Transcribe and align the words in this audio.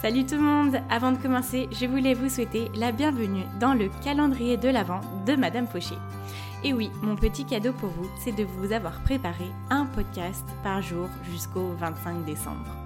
Salut 0.00 0.24
tout 0.24 0.36
le 0.36 0.42
monde 0.42 0.76
Avant 0.90 1.10
de 1.10 1.16
commencer, 1.16 1.68
je 1.72 1.84
voulais 1.84 2.14
vous 2.14 2.28
souhaiter 2.28 2.70
la 2.76 2.92
bienvenue 2.92 3.42
dans 3.58 3.74
le 3.74 3.90
calendrier 4.04 4.56
de 4.56 4.68
l'Avent 4.68 5.00
de 5.26 5.34
Madame 5.34 5.66
Fauché. 5.66 5.96
Et 6.62 6.72
oui, 6.72 6.92
mon 7.02 7.16
petit 7.16 7.44
cadeau 7.44 7.72
pour 7.72 7.88
vous, 7.88 8.08
c'est 8.22 8.30
de 8.30 8.44
vous 8.44 8.72
avoir 8.72 9.00
préparé 9.02 9.46
un 9.70 9.86
podcast 9.86 10.44
par 10.62 10.82
jour 10.82 11.08
jusqu'au 11.28 11.72
25 11.80 12.24
décembre. 12.24 12.76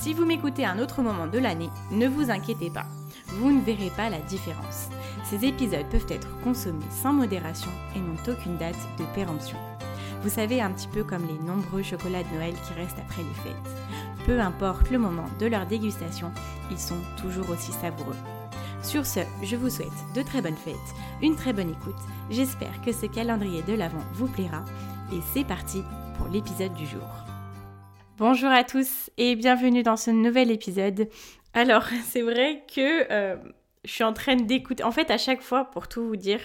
Si 0.00 0.12
vous 0.12 0.24
m'écoutez 0.24 0.64
à 0.64 0.72
un 0.72 0.80
autre 0.80 1.02
moment 1.02 1.28
de 1.28 1.38
l'année, 1.38 1.70
ne 1.92 2.08
vous 2.08 2.32
inquiétez 2.32 2.70
pas, 2.70 2.86
vous 3.28 3.52
ne 3.52 3.62
verrez 3.62 3.92
pas 3.96 4.10
la 4.10 4.18
différence. 4.18 4.88
Ces 5.22 5.44
épisodes 5.44 5.88
peuvent 5.88 6.10
être 6.10 6.36
consommés 6.40 6.80
sans 6.90 7.12
modération 7.12 7.70
et 7.94 8.00
n'ont 8.00 8.32
aucune 8.32 8.56
date 8.56 8.88
de 8.98 9.04
péremption. 9.14 9.56
Vous 10.22 10.28
savez, 10.30 10.60
un 10.60 10.72
petit 10.72 10.88
peu 10.88 11.04
comme 11.04 11.26
les 11.26 11.46
nombreux 11.46 11.84
chocolats 11.84 12.24
de 12.24 12.34
Noël 12.34 12.54
qui 12.54 12.74
restent 12.74 12.98
après 12.98 13.22
les 13.22 13.34
fêtes. 13.34 13.89
Peu 14.26 14.38
importe 14.38 14.90
le 14.90 14.98
moment 14.98 15.26
de 15.38 15.46
leur 15.46 15.66
dégustation, 15.66 16.30
ils 16.70 16.78
sont 16.78 17.00
toujours 17.20 17.48
aussi 17.50 17.72
savoureux. 17.72 18.16
Sur 18.82 19.06
ce, 19.06 19.20
je 19.42 19.56
vous 19.56 19.70
souhaite 19.70 19.88
de 20.14 20.22
très 20.22 20.42
bonnes 20.42 20.56
fêtes, 20.56 20.74
une 21.22 21.36
très 21.36 21.54
bonne 21.54 21.70
écoute. 21.70 22.00
J'espère 22.30 22.82
que 22.82 22.92
ce 22.92 23.06
calendrier 23.06 23.62
de 23.62 23.72
l'Avent 23.72 24.04
vous 24.12 24.28
plaira. 24.28 24.64
Et 25.12 25.20
c'est 25.32 25.44
parti 25.44 25.82
pour 26.18 26.28
l'épisode 26.28 26.74
du 26.74 26.86
jour. 26.86 27.08
Bonjour 28.18 28.50
à 28.50 28.62
tous 28.62 29.10
et 29.16 29.36
bienvenue 29.36 29.82
dans 29.82 29.96
ce 29.96 30.10
nouvel 30.10 30.50
épisode. 30.50 31.08
Alors, 31.54 31.84
c'est 32.04 32.22
vrai 32.22 32.64
que 32.72 33.10
euh, 33.10 33.36
je 33.84 33.90
suis 33.90 34.04
en 34.04 34.12
train 34.12 34.36
d'écouter. 34.36 34.84
En 34.84 34.92
fait, 34.92 35.10
à 35.10 35.18
chaque 35.18 35.40
fois, 35.40 35.64
pour 35.64 35.88
tout 35.88 36.06
vous 36.06 36.16
dire, 36.16 36.40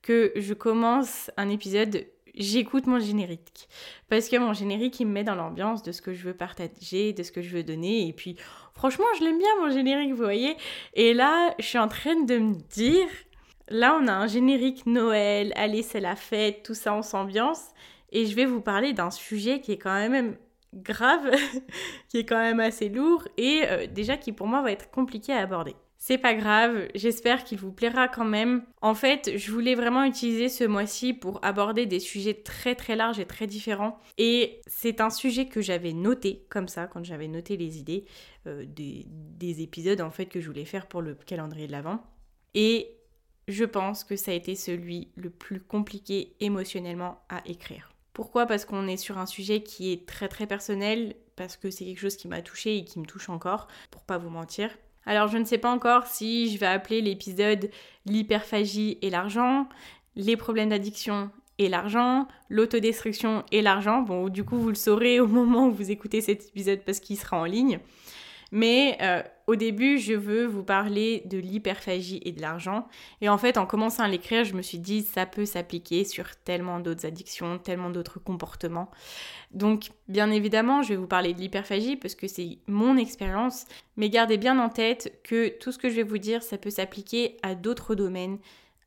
que 0.00 0.32
je 0.36 0.54
commence 0.54 1.30
un 1.36 1.50
épisode, 1.50 2.06
j'écoute 2.38 2.86
mon 2.86 2.98
générique. 2.98 3.68
Parce 4.08 4.28
que 4.28 4.36
mon 4.36 4.54
générique, 4.54 4.98
il 5.00 5.06
me 5.06 5.12
met 5.12 5.24
dans 5.24 5.34
l'ambiance 5.34 5.82
de 5.82 5.92
ce 5.92 6.00
que 6.00 6.14
je 6.14 6.24
veux 6.24 6.34
partager, 6.34 7.12
de 7.12 7.22
ce 7.22 7.32
que 7.32 7.42
je 7.42 7.50
veux 7.50 7.62
donner. 7.62 8.08
Et 8.08 8.12
puis, 8.12 8.36
franchement, 8.74 9.04
je 9.18 9.24
l'aime 9.24 9.38
bien, 9.38 9.48
mon 9.60 9.70
générique, 9.70 10.10
vous 10.10 10.22
voyez. 10.22 10.56
Et 10.94 11.12
là, 11.12 11.54
je 11.58 11.66
suis 11.66 11.78
en 11.78 11.88
train 11.88 12.22
de 12.22 12.38
me 12.38 12.54
dire, 12.54 13.08
là, 13.68 13.98
on 14.00 14.06
a 14.08 14.12
un 14.12 14.26
générique 14.26 14.86
Noël, 14.86 15.52
allez, 15.56 15.82
c'est 15.82 16.00
la 16.00 16.16
fête, 16.16 16.62
tout 16.62 16.74
ça, 16.74 16.94
on 16.94 17.02
s'ambiance. 17.02 17.62
Et 18.10 18.24
je 18.26 18.34
vais 18.34 18.46
vous 18.46 18.60
parler 18.60 18.92
d'un 18.92 19.10
sujet 19.10 19.60
qui 19.60 19.72
est 19.72 19.78
quand 19.78 20.08
même 20.08 20.36
grave, 20.74 21.30
qui 22.08 22.18
est 22.18 22.24
quand 22.24 22.38
même 22.38 22.60
assez 22.60 22.88
lourd 22.88 23.26
et 23.36 23.62
euh, 23.64 23.86
déjà 23.86 24.16
qui 24.16 24.32
pour 24.32 24.46
moi 24.46 24.62
va 24.62 24.72
être 24.72 24.90
compliqué 24.90 25.32
à 25.32 25.40
aborder. 25.40 25.74
C'est 26.00 26.16
pas 26.16 26.34
grave, 26.34 26.88
j'espère 26.94 27.42
qu'il 27.42 27.58
vous 27.58 27.72
plaira 27.72 28.06
quand 28.06 28.24
même. 28.24 28.62
En 28.82 28.94
fait, 28.94 29.36
je 29.36 29.50
voulais 29.50 29.74
vraiment 29.74 30.04
utiliser 30.04 30.48
ce 30.48 30.62
mois-ci 30.62 31.12
pour 31.12 31.44
aborder 31.44 31.86
des 31.86 31.98
sujets 31.98 32.34
très 32.34 32.76
très 32.76 32.94
larges 32.94 33.18
et 33.18 33.26
très 33.26 33.48
différents. 33.48 33.98
Et 34.16 34.60
c'est 34.68 35.00
un 35.00 35.10
sujet 35.10 35.46
que 35.46 35.60
j'avais 35.60 35.92
noté 35.92 36.46
comme 36.50 36.68
ça, 36.68 36.86
quand 36.86 37.04
j'avais 37.04 37.26
noté 37.26 37.56
les 37.56 37.78
idées 37.78 38.04
euh, 38.46 38.64
des, 38.64 39.06
des, 39.08 39.60
épisodes 39.60 40.00
en 40.00 40.12
fait 40.12 40.26
que 40.26 40.40
je 40.40 40.46
voulais 40.46 40.64
faire 40.64 40.86
pour 40.86 41.02
le 41.02 41.14
calendrier 41.14 41.66
de 41.66 41.72
l'Avent. 41.72 42.00
Et 42.54 42.96
je 43.48 43.64
pense 43.64 44.04
que 44.04 44.14
ça 44.14 44.30
a 44.30 44.34
été 44.34 44.54
celui 44.54 45.08
le 45.16 45.30
plus 45.30 45.60
compliqué 45.60 46.36
émotionnellement 46.38 47.24
à 47.28 47.42
écrire. 47.44 47.92
Pourquoi? 48.12 48.46
Parce 48.46 48.64
qu'on 48.64 48.86
est 48.86 48.96
sur 48.96 49.18
un 49.18 49.26
sujet 49.26 49.64
qui 49.64 49.92
est 49.92 50.06
très 50.06 50.28
très 50.28 50.46
personnel, 50.46 51.16
parce 51.34 51.56
que 51.56 51.70
c'est 51.70 51.84
quelque 51.84 52.00
chose 52.00 52.16
qui 52.16 52.28
m'a 52.28 52.42
touché 52.42 52.76
et 52.76 52.84
qui 52.84 53.00
me 53.00 53.04
touche 53.04 53.28
encore, 53.28 53.66
pour 53.90 54.02
pas 54.02 54.18
vous 54.18 54.30
mentir. 54.30 54.70
Alors 55.08 55.28
je 55.28 55.38
ne 55.38 55.46
sais 55.46 55.56
pas 55.56 55.70
encore 55.70 56.06
si 56.06 56.50
je 56.52 56.58
vais 56.58 56.66
appeler 56.66 57.00
l'épisode 57.00 57.70
l'hyperphagie 58.04 58.98
et 59.00 59.08
l'argent, 59.08 59.66
les 60.16 60.36
problèmes 60.36 60.68
d'addiction 60.68 61.30
et 61.56 61.70
l'argent, 61.70 62.28
l'autodestruction 62.50 63.42
et 63.50 63.62
l'argent. 63.62 64.02
Bon, 64.02 64.28
du 64.28 64.44
coup, 64.44 64.58
vous 64.58 64.68
le 64.68 64.74
saurez 64.74 65.18
au 65.18 65.26
moment 65.26 65.68
où 65.68 65.72
vous 65.72 65.90
écoutez 65.90 66.20
cet 66.20 66.48
épisode 66.48 66.80
parce 66.84 67.00
qu'il 67.00 67.16
sera 67.16 67.40
en 67.40 67.46
ligne. 67.46 67.80
Mais 68.50 68.96
euh, 69.02 69.22
au 69.46 69.56
début, 69.56 69.98
je 69.98 70.14
veux 70.14 70.46
vous 70.46 70.62
parler 70.62 71.22
de 71.26 71.38
l'hyperphagie 71.38 72.20
et 72.24 72.32
de 72.32 72.40
l'argent. 72.40 72.88
Et 73.20 73.28
en 73.28 73.38
fait, 73.38 73.58
en 73.58 73.66
commençant 73.66 74.02
à 74.02 74.08
l'écrire, 74.08 74.44
je 74.44 74.54
me 74.54 74.62
suis 74.62 74.78
dit, 74.78 75.02
ça 75.02 75.26
peut 75.26 75.44
s'appliquer 75.44 76.04
sur 76.04 76.36
tellement 76.36 76.80
d'autres 76.80 77.06
addictions, 77.06 77.58
tellement 77.58 77.90
d'autres 77.90 78.18
comportements. 78.18 78.90
Donc, 79.50 79.90
bien 80.08 80.30
évidemment, 80.30 80.82
je 80.82 80.90
vais 80.90 80.96
vous 80.96 81.06
parler 81.06 81.34
de 81.34 81.40
l'hyperphagie 81.40 81.96
parce 81.96 82.14
que 82.14 82.28
c'est 82.28 82.58
mon 82.66 82.96
expérience. 82.96 83.66
Mais 83.96 84.08
gardez 84.10 84.38
bien 84.38 84.58
en 84.58 84.68
tête 84.68 85.20
que 85.24 85.48
tout 85.58 85.72
ce 85.72 85.78
que 85.78 85.88
je 85.88 85.94
vais 85.94 86.02
vous 86.02 86.18
dire, 86.18 86.42
ça 86.42 86.58
peut 86.58 86.70
s'appliquer 86.70 87.36
à 87.42 87.54
d'autres 87.54 87.94
domaines, 87.94 88.38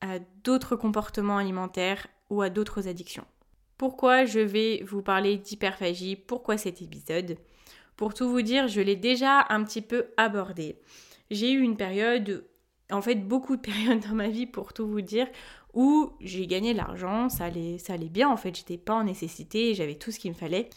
à 0.02 0.20
d'autres 0.44 0.76
comportements 0.76 1.38
alimentaires 1.38 2.08
ou 2.30 2.42
à 2.42 2.50
d'autres 2.50 2.88
addictions. 2.88 3.26
Pourquoi 3.78 4.26
je 4.26 4.40
vais 4.40 4.84
vous 4.88 5.02
parler 5.02 5.38
d'hyperphagie? 5.38 6.16
Pourquoi 6.16 6.58
cet 6.58 6.82
épisode? 6.82 7.38
Pour 8.02 8.16
tout 8.16 8.32
vous 8.32 8.42
dire, 8.42 8.68
je 8.68 8.82
l'ai 8.82 8.96
déjà 8.96 9.46
un 9.50 9.64
petit 9.64 9.84
peu 9.84 10.08
abordé. 10.18 10.76
J'ai 11.30 11.52
eu 11.52 11.62
une 11.62 11.78
période, 11.78 12.44
en 12.92 13.00
fait 13.00 13.14
beaucoup 13.14 13.58
de 13.58 13.62
périodes 13.72 14.00
dans 14.00 14.16
ma 14.16 14.28
vie 14.28 14.48
pour 14.48 14.74
tout 14.74 14.88
vous 14.88 15.02
dire, 15.02 15.28
où 15.76 16.10
j'ai 16.20 16.48
gagné 16.48 16.74
de 16.74 16.80
l'argent, 16.80 17.30
ça 17.30 17.46
allait, 17.46 17.78
bien 18.10 18.28
en 18.28 18.38
fait, 18.38 18.56
j'étais 18.58 18.80
pas 18.80 18.96
en 18.96 19.04
nécessité, 19.04 19.76
j'avais 19.76 19.94
tout 19.94 20.10
ce 20.10 20.18
qu'il 20.18 20.32
me 20.32 20.36
fallait. 20.36 20.68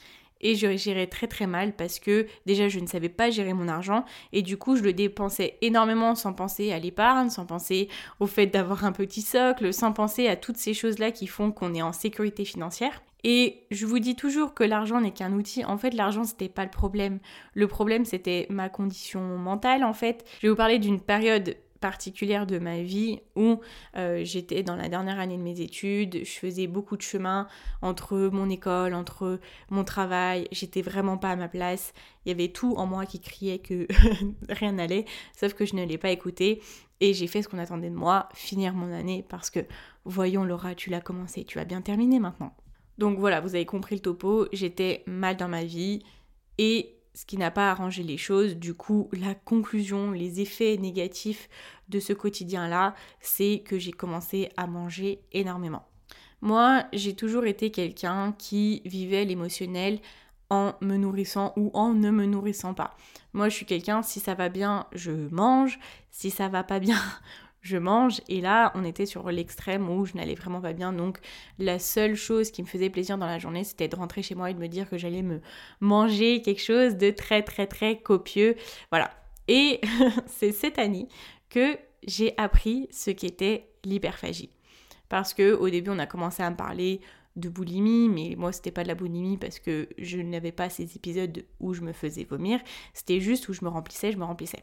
Et 0.43 0.55
je 0.55 0.77
gérais 0.77 1.07
très 1.07 1.27
très 1.27 1.47
mal 1.47 1.75
parce 1.75 1.99
que 1.99 2.27
déjà 2.45 2.69
je 2.69 2.79
ne 2.79 2.87
savais 2.87 3.09
pas 3.09 3.31
gérer 3.31 3.55
mon 3.55 3.69
argent 3.69 4.05
et 4.35 4.43
du 4.43 4.59
coup 4.59 4.77
je 4.77 4.83
le 4.83 4.93
dépensais 4.93 5.57
énormément 5.63 6.15
sans 6.15 6.35
penser 6.35 6.73
à 6.73 6.79
l'épargne, 6.79 7.31
sans 7.31 7.47
penser 7.47 7.89
au 8.21 8.27
fait 8.27 8.49
d'avoir 8.49 8.85
un 8.85 8.93
petit 8.93 9.23
socle, 9.23 9.73
sans 9.73 9.95
penser 9.95 10.29
à 10.29 10.37
toutes 10.37 10.59
ces 10.59 10.75
choses-là 10.75 11.11
qui 11.11 11.27
font 11.27 11.53
qu'on 11.53 11.73
est 11.73 11.81
en 11.81 11.95
sécurité 11.95 12.45
financière. 12.45 13.01
Et 13.25 13.67
je 13.71 13.87
vous 13.87 13.99
dis 13.99 14.17
toujours 14.17 14.53
que 14.53 14.65
l'argent 14.65 15.01
n'est 15.01 15.11
qu'un 15.11 15.33
outil. 15.33 15.65
En 15.65 15.79
fait, 15.79 15.95
l'argent, 15.95 16.25
c'était 16.25 16.51
pas 16.51 16.65
le 16.65 16.71
problème. 16.71 17.21
Le 17.55 17.67
problème, 17.67 18.05
c'était 18.05 18.47
ma 18.51 18.69
condition 18.69 19.39
mentale, 19.39 19.83
en 19.83 19.95
fait. 19.95 20.25
Je 20.41 20.47
vais 20.47 20.51
vous 20.51 20.57
parler 20.57 20.79
d'une 20.79 21.01
période 21.01 21.57
particulière 21.85 22.47
de 22.47 22.59
ma 22.59 22.81
vie 22.81 23.21
où 23.37 23.61
euh, 23.99 24.25
j'étais 24.25 24.63
dans 24.63 24.75
la 24.75 24.89
dernière 24.89 25.21
année 25.21 25.37
de 25.37 25.43
mes 25.43 25.61
études, 25.61 26.25
je 26.25 26.31
faisais 26.31 26.67
beaucoup 26.67 26.97
de 26.97 27.03
chemin 27.03 27.47
entre 27.83 28.31
mon 28.33 28.49
école, 28.49 28.95
entre 28.95 29.39
mon 29.69 29.85
travail, 29.85 30.49
j'étais 30.51 30.81
vraiment 30.81 31.19
pas 31.19 31.29
à 31.29 31.37
ma 31.37 31.47
place, 31.47 31.93
il 32.25 32.31
y 32.31 32.33
avait 32.33 32.49
tout 32.49 32.73
en 32.79 32.87
moi 32.87 33.05
qui 33.05 33.21
criait 33.21 33.59
que 33.59 33.87
rien 34.49 34.73
n'allait, 34.73 35.05
sauf 35.39 35.53
que 35.53 35.67
je 35.67 35.77
ne 35.77 35.85
l'ai 35.85 35.99
pas 35.99 36.09
écouté 36.09 36.63
et 37.01 37.13
j'ai 37.13 37.27
fait 37.27 37.43
ce 37.43 37.49
qu'on 37.49 37.59
attendait 37.59 37.91
de 37.91 37.95
moi, 37.95 38.31
finir 38.33 38.73
mon 38.73 38.91
année 38.91 39.23
parce 39.29 39.51
que 39.51 39.61
voyons 40.07 40.45
Laura, 40.45 40.75
tu 40.75 40.89
l'as 40.89 41.03
commencé, 41.03 41.45
tu 41.45 41.59
vas 41.59 41.67
bien 41.67 41.83
terminer 41.83 42.19
maintenant. 42.19 42.55
Donc 42.99 43.19
voilà, 43.19 43.41
vous 43.41 43.55
avez 43.55 43.67
compris 43.67 43.97
le 43.97 44.01
topo, 44.01 44.47
j'étais 44.53 45.03
mal 45.07 45.37
dans 45.37 45.49
ma 45.49 45.65
vie 45.65 46.03
et 46.59 46.95
ce 47.15 47.25
qui 47.25 47.37
n'a 47.37 47.51
pas 47.51 47.71
arrangé 47.71 48.03
les 48.03 48.17
choses. 48.17 48.57
Du 48.57 48.75
coup, 48.75 49.09
la 49.13 49.35
conclusion, 49.35 50.11
les 50.11 50.41
effets 50.41 50.77
négatifs 50.77 51.49
de 51.89 52.01
ce 52.01 52.13
quotidien-là, 52.13 52.95
c'est 53.21 53.63
que 53.65 53.79
j'ai 53.79 53.93
commencé 53.93 54.49
à 54.57 54.67
manger 54.67 55.21
énormément. 55.33 55.87
Moi, 56.41 56.85
j'ai 56.93 57.15
toujours 57.15 57.47
été 57.47 57.71
quelqu'un 57.71 58.35
qui 58.37 58.83
vivait 58.85 59.25
l'émotionnel 59.25 60.01
en 60.51 60.75
me 60.83 60.97
nourrissant 60.97 61.53
ou 61.57 61.71
en 61.73 61.95
ne 61.95 62.11
me 62.11 62.27
nourrissant 62.27 62.75
pas. 62.75 62.97
Moi, 63.33 63.49
je 63.49 63.55
suis 63.55 63.67
quelqu'un, 63.67 64.03
si 64.03 64.21
ça 64.21 64.35
va 64.35 64.49
bien, 64.49 64.87
je 64.93 65.13
mange. 65.31 65.79
Si 66.11 66.31
ça 66.31 66.49
va 66.49 66.63
pas 66.63 66.81
bien, 66.81 66.99
je 67.65 67.79
mange. 67.79 68.21
Et 68.29 68.41
là, 68.41 68.71
on 68.77 68.85
était 68.85 69.07
sur 69.07 69.29
l'extrême 69.33 69.89
où 69.89 70.05
je 70.05 70.15
n'allais 70.15 70.35
vraiment 70.35 70.61
pas 70.61 70.73
bien. 70.73 70.93
Donc, 70.93 71.19
la 71.59 71.81
seule 71.81 72.15
chose 72.15 72.53
qui 72.53 72.63
me 72.63 72.69
faisait 72.69 72.91
plaisir 72.91 73.19
dans 73.19 73.27
la 73.27 73.41
journée, 73.41 73.65
c'était 73.65 73.89
de 73.89 73.97
rentrer 73.97 74.23
chez 74.23 74.37
moi 74.37 74.51
et 74.51 74.55
de 74.55 74.61
me 74.61 74.69
dire 74.69 74.89
que 74.89 74.99
j'allais 74.99 75.23
me 75.23 75.41
manger 75.81 76.43
quelque 76.43 76.63
chose 76.63 76.97
de 76.97 77.11
très, 77.11 77.43
très, 77.43 77.67
très 77.67 77.99
copieux. 77.99 78.55
Voilà. 78.91 79.11
Et 79.49 79.81
c'est 80.27 80.53
cette 80.53 80.79
année 80.79 81.09
que 81.49 81.77
j'ai 82.07 82.35
appris 82.37 82.87
ce 82.93 83.11
qu'était 83.11 83.67
l'hyperphagie. 83.85 84.51
Parce 85.09 85.35
que 85.35 85.55
au 85.55 85.69
début, 85.71 85.91
on 85.91 85.99
a 85.99 86.07
commencé 86.07 86.43
à 86.43 86.51
me 86.51 86.57
parler 86.57 87.01
de 87.37 87.49
boulimie, 87.49 88.09
mais 88.09 88.37
moi 88.37 88.53
c'était 88.53 88.71
pas 88.71 88.85
de 88.85 88.89
la 88.89 88.95
boulimie 88.95 89.37
parce 89.37 89.59
que 89.59 89.89
je 89.99 90.19
n'avais 90.19 90.53
pas 90.53 90.71
ces 90.71 90.95
épisodes 90.95 91.45
où 91.59 91.75
je 91.75 91.81
me 91.81 91.93
faisais 91.93 92.23
vomir, 92.23 92.61
c'était 92.93 93.19
juste 93.19 93.49
où 93.49 93.53
je 93.53 93.65
me 93.65 93.69
remplissais, 93.69 94.13
je 94.13 94.19
me 94.19 94.25
remplissais. 94.25 94.63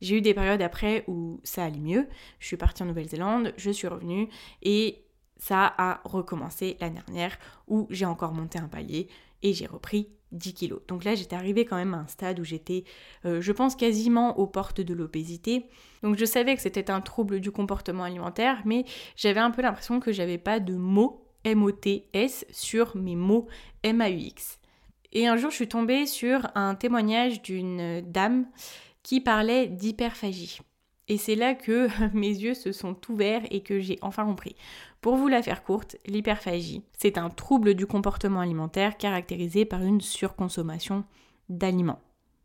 J'ai 0.00 0.18
eu 0.18 0.20
des 0.20 0.34
périodes 0.34 0.62
après 0.62 1.04
où 1.06 1.40
ça 1.42 1.64
allait 1.64 1.80
mieux. 1.80 2.06
Je 2.38 2.46
suis 2.46 2.56
partie 2.56 2.82
en 2.82 2.86
Nouvelle-Zélande, 2.86 3.52
je 3.56 3.70
suis 3.70 3.88
revenue 3.88 4.28
et 4.62 5.02
ça 5.38 5.74
a 5.76 6.00
recommencé 6.04 6.76
l'année 6.80 7.00
dernière 7.06 7.38
où 7.68 7.86
j'ai 7.90 8.06
encore 8.06 8.32
monté 8.32 8.58
un 8.58 8.68
palier 8.68 9.08
et 9.42 9.52
j'ai 9.52 9.66
repris 9.66 10.08
10 10.32 10.54
kilos. 10.54 10.80
Donc 10.88 11.04
là, 11.04 11.14
j'étais 11.14 11.36
arrivée 11.36 11.64
quand 11.64 11.76
même 11.76 11.94
à 11.94 11.98
un 11.98 12.06
stade 12.06 12.40
où 12.40 12.44
j'étais, 12.44 12.84
euh, 13.24 13.40
je 13.40 13.52
pense, 13.52 13.76
quasiment 13.76 14.38
aux 14.38 14.46
portes 14.46 14.80
de 14.80 14.94
l'obésité. 14.94 15.66
Donc 16.02 16.16
je 16.18 16.24
savais 16.24 16.54
que 16.54 16.62
c'était 16.62 16.90
un 16.90 17.00
trouble 17.00 17.40
du 17.40 17.50
comportement 17.50 18.04
alimentaire, 18.04 18.62
mais 18.64 18.84
j'avais 19.16 19.40
un 19.40 19.50
peu 19.50 19.62
l'impression 19.62 20.00
que 20.00 20.12
j'avais 20.12 20.38
pas 20.38 20.60
de 20.60 20.74
mots 20.74 21.22
M-O-T-S 21.44 22.46
sur 22.50 22.96
mes 22.96 23.14
mots 23.14 23.46
M-A-U-X. 23.82 24.58
Et 25.12 25.26
un 25.28 25.36
jour, 25.36 25.50
je 25.50 25.56
suis 25.56 25.68
tombée 25.68 26.06
sur 26.06 26.50
un 26.54 26.74
témoignage 26.74 27.40
d'une 27.40 28.00
dame 28.00 28.46
qui 29.06 29.20
parlait 29.20 29.68
d'hyperphagie. 29.68 30.58
Et 31.06 31.16
c'est 31.16 31.36
là 31.36 31.54
que 31.54 31.86
mes 32.12 32.26
yeux 32.26 32.54
se 32.54 32.72
sont 32.72 32.96
ouverts 33.08 33.44
et 33.52 33.60
que 33.60 33.78
j'ai 33.78 34.00
enfin 34.02 34.24
compris. 34.24 34.56
Pour 35.00 35.14
vous 35.14 35.28
la 35.28 35.44
faire 35.44 35.62
courte, 35.62 35.96
l'hyperphagie, 36.06 36.82
c'est 36.98 37.16
un 37.16 37.30
trouble 37.30 37.74
du 37.74 37.86
comportement 37.86 38.40
alimentaire 38.40 38.96
caractérisé 38.96 39.64
par 39.64 39.80
une 39.84 40.00
surconsommation 40.00 41.04
d'aliments. 41.48 42.00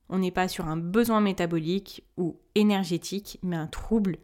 On 0.08 0.20
n'est 0.20 0.30
pas 0.30 0.48
sur 0.48 0.68
un 0.68 0.78
besoin 0.78 1.20
métabolique 1.20 2.04
ou 2.16 2.38
énergétique, 2.54 3.40
mais 3.42 3.56
un 3.56 3.66
trouble 3.66 4.18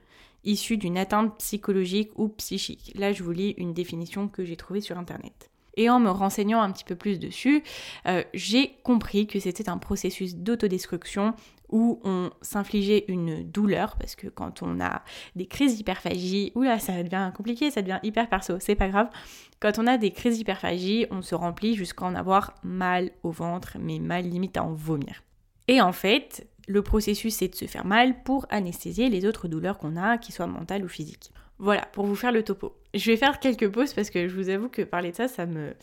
issu 0.44 0.78
d'une 0.78 1.00
atteinte 1.00 1.40
psychologique 1.40 2.12
ou 2.18 2.28
psychique. 2.28 2.92
Là, 2.94 3.14
je 3.14 3.24
vous 3.24 3.32
lis 3.32 3.56
une 3.58 3.74
définition 3.74 4.28
que 4.28 4.46
j'ai 4.46 4.58
trouvée 4.58 4.82
sur 4.82 5.00
Internet. 5.00 5.50
Et 5.78 5.90
en 5.90 6.00
me 6.00 6.10
renseignant 6.10 6.62
un 6.62 6.72
petit 6.72 6.84
peu 6.84 6.96
plus 6.96 7.20
dessus, 7.20 7.64
euh, 8.08 8.24
j'ai 8.34 8.76
compris 8.84 9.28
que 9.28 9.40
c'était 9.40 9.70
un 9.70 9.78
processus 9.78 10.36
d'autodestruction 10.36 11.36
où 11.70 12.00
on 12.04 12.30
s'infligeait 12.42 13.06
une 13.08 13.44
douleur, 13.44 13.96
parce 13.98 14.16
que 14.16 14.28
quand 14.28 14.62
on 14.62 14.80
a 14.80 15.04
des 15.36 15.46
crises 15.46 15.76
d'hyperphagie, 15.76 16.52
oula, 16.56 16.80
ça 16.80 17.04
devient 17.04 17.32
compliqué, 17.36 17.72
ça 17.72 17.82
devient 17.82 18.00
hyper 18.04 18.30
perso, 18.30 18.60
c'est 18.60 18.76
pas 18.76 18.88
grave. 18.88 19.10
Quand 19.60 19.80
on 19.80 19.88
a 19.88 19.98
des 19.98 20.12
crises 20.12 20.38
d'hyperphagie, 20.38 21.08
on 21.12 21.22
se 21.22 21.36
remplit 21.36 21.76
jusqu'à 21.76 22.06
en 22.06 22.16
avoir 22.16 22.56
mal 22.64 23.12
au 23.24 23.32
ventre, 23.32 23.78
mais 23.80 24.00
mal 24.00 24.26
limite 24.26 24.58
à 24.58 24.64
en 24.64 24.74
vomir. 24.74 25.24
Et 25.68 25.82
en 25.82 25.92
fait, 25.92 26.48
le 26.68 26.82
processus 26.82 27.36
c'est 27.36 27.48
de 27.48 27.56
se 27.56 27.66
faire 27.66 27.86
mal 27.86 28.24
pour 28.24 28.46
anesthésier 28.50 29.10
les 29.10 29.26
autres 29.26 29.48
douleurs 29.48 29.78
qu'on 29.78 29.98
a, 29.98 30.18
qu'ils 30.18 30.36
soient 30.36 30.48
mentales 30.48 30.84
ou 30.84 30.90
physiques. 30.90 31.32
Voilà, 31.60 31.86
pour 31.92 32.06
vous 32.06 32.16
faire 32.16 32.32
le 32.32 32.44
topo. 32.44 32.76
Je 32.94 33.12
vais 33.12 33.18
faire 33.18 33.40
quelques 33.40 33.70
pauses 33.70 33.94
parce 33.94 34.10
que 34.10 34.28
je 34.28 34.36
vous 34.36 34.50
avoue 34.50 34.70
que 34.70 34.84
parler 34.84 35.12
de 35.12 35.16
ça, 35.16 35.28
ça 35.28 35.46
me, 35.46 35.74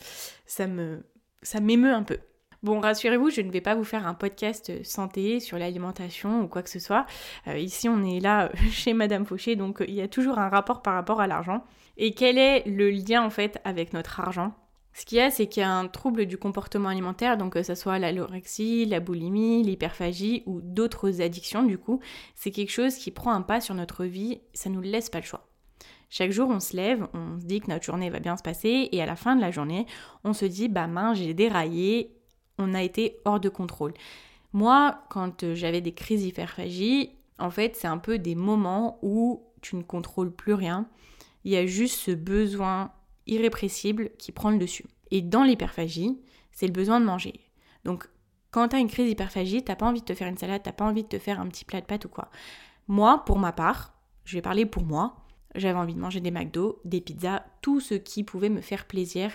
ça 0.45 0.67
me, 0.67 1.03
ça 1.41 1.59
m'émeut 1.59 1.93
un 1.93 2.03
peu. 2.03 2.17
Bon, 2.65 2.79
rassurez-vous, 2.79 3.29
je 3.29 3.41
ne 3.41 3.51
vais 3.51 3.61
pas 3.61 3.75
vous 3.75 3.83
faire 3.83 4.07
un 4.07 4.15
podcast 4.15 4.83
santé 4.83 5.39
sur 5.39 5.59
l'alimentation 5.59 6.41
ou 6.41 6.47
quoi 6.47 6.63
que 6.63 6.69
ce 6.71 6.79
soit. 6.79 7.05
Euh, 7.47 7.59
ici, 7.59 7.87
on 7.87 8.03
est 8.03 8.19
là 8.19 8.51
chez 8.71 8.93
Madame 8.93 9.23
Fauché, 9.23 9.55
donc 9.55 9.85
il 9.87 9.93
y 9.93 10.01
a 10.01 10.07
toujours 10.07 10.39
un 10.39 10.49
rapport 10.49 10.81
par 10.81 10.95
rapport 10.95 11.21
à 11.21 11.27
l'argent. 11.27 11.63
Et 11.97 12.15
quel 12.15 12.39
est 12.39 12.63
le 12.65 12.89
lien 12.89 13.23
en 13.23 13.29
fait 13.29 13.61
avec 13.65 13.93
notre 13.93 14.19
argent? 14.19 14.51
Ce 14.93 15.05
qu'il 15.05 15.19
y 15.19 15.21
a, 15.21 15.29
c'est 15.29 15.45
qu'il 15.45 15.61
y 15.61 15.63
a 15.63 15.71
un 15.71 15.87
trouble 15.87 16.25
du 16.25 16.39
comportement 16.39 16.89
alimentaire, 16.89 17.37
donc 17.37 17.53
que 17.53 17.61
ce 17.61 17.75
soit 17.75 17.99
l'alorexie, 17.99 18.85
la 18.85 18.99
boulimie, 18.99 19.61
l'hyperphagie 19.61 20.41
ou 20.47 20.59
d'autres 20.63 21.21
addictions, 21.21 21.61
du 21.61 21.77
coup, 21.77 21.99
c'est 22.33 22.49
quelque 22.49 22.71
chose 22.71 22.95
qui 22.95 23.11
prend 23.11 23.33
un 23.33 23.43
pas 23.43 23.61
sur 23.61 23.75
notre 23.75 24.05
vie, 24.05 24.41
ça 24.55 24.71
nous 24.71 24.81
laisse 24.81 25.11
pas 25.11 25.19
le 25.19 25.25
choix. 25.25 25.47
Chaque 26.09 26.31
jour, 26.31 26.49
on 26.49 26.59
se 26.59 26.75
lève, 26.75 27.07
on 27.13 27.39
se 27.39 27.45
dit 27.45 27.61
que 27.61 27.69
notre 27.69 27.85
journée 27.85 28.09
va 28.09 28.19
bien 28.19 28.37
se 28.37 28.43
passer, 28.43 28.89
et 28.91 29.03
à 29.03 29.05
la 29.05 29.15
fin 29.15 29.35
de 29.35 29.41
la 29.41 29.51
journée, 29.51 29.85
on 30.23 30.33
se 30.33 30.45
dit, 30.45 30.67
bah 30.67 30.87
mince, 30.87 31.19
j'ai 31.19 31.35
déraillé, 31.35 32.15
on 32.57 32.73
a 32.73 32.83
été 32.83 33.17
hors 33.25 33.39
de 33.39 33.49
contrôle. 33.49 33.93
Moi, 34.53 34.99
quand 35.09 35.43
euh, 35.43 35.55
j'avais 35.55 35.81
des 35.81 35.93
crises 35.93 36.21
d'hyperphagie, 36.21 37.11
en 37.39 37.49
fait, 37.49 37.75
c'est 37.75 37.87
un 37.87 37.97
peu 37.97 38.17
des 38.17 38.35
moments 38.35 38.99
où 39.01 39.43
tu 39.61 39.75
ne 39.75 39.83
contrôles 39.83 40.31
plus 40.31 40.53
rien. 40.53 40.87
Il 41.43 41.51
y 41.51 41.57
a 41.57 41.65
juste 41.65 41.99
ce 41.99 42.11
besoin 42.11 42.91
irrépressible 43.27 44.11
qui 44.17 44.31
prend 44.31 44.51
le 44.51 44.57
dessus. 44.57 44.85
Et 45.11 45.21
dans 45.21 45.43
l'hyperphagie, 45.43 46.17
c'est 46.51 46.67
le 46.67 46.73
besoin 46.73 46.99
de 46.99 47.05
manger. 47.05 47.39
Donc, 47.83 48.07
quand 48.51 48.69
tu 48.69 48.77
as 48.77 48.79
une 48.79 48.89
crise 48.89 49.07
d'hyperphagie, 49.07 49.63
t'as 49.63 49.75
pas 49.75 49.85
envie 49.85 49.99
de 49.99 50.05
te 50.05 50.13
faire 50.13 50.29
une 50.29 50.37
salade, 50.37 50.61
t'as 50.63 50.71
pas 50.71 50.85
envie 50.85 51.03
de 51.03 51.09
te 51.09 51.19
faire 51.19 51.39
un 51.41 51.47
petit 51.47 51.65
plat 51.65 51.81
de 51.81 51.85
pâtes 51.85 52.05
ou 52.05 52.09
quoi. 52.09 52.29
Moi, 52.87 53.23
pour 53.25 53.37
ma 53.37 53.51
part, 53.51 53.93
je 54.23 54.37
vais 54.37 54.41
parler 54.41 54.65
pour 54.65 54.83
moi, 54.83 55.17
j'avais 55.55 55.77
envie 55.77 55.93
de 55.93 55.99
manger 55.99 56.19
des 56.19 56.31
McDo, 56.31 56.79
des 56.85 57.01
pizzas, 57.01 57.43
tout 57.61 57.79
ce 57.79 57.95
qui 57.95 58.23
pouvait 58.23 58.49
me 58.49 58.61
faire 58.61 58.85
plaisir. 58.85 59.31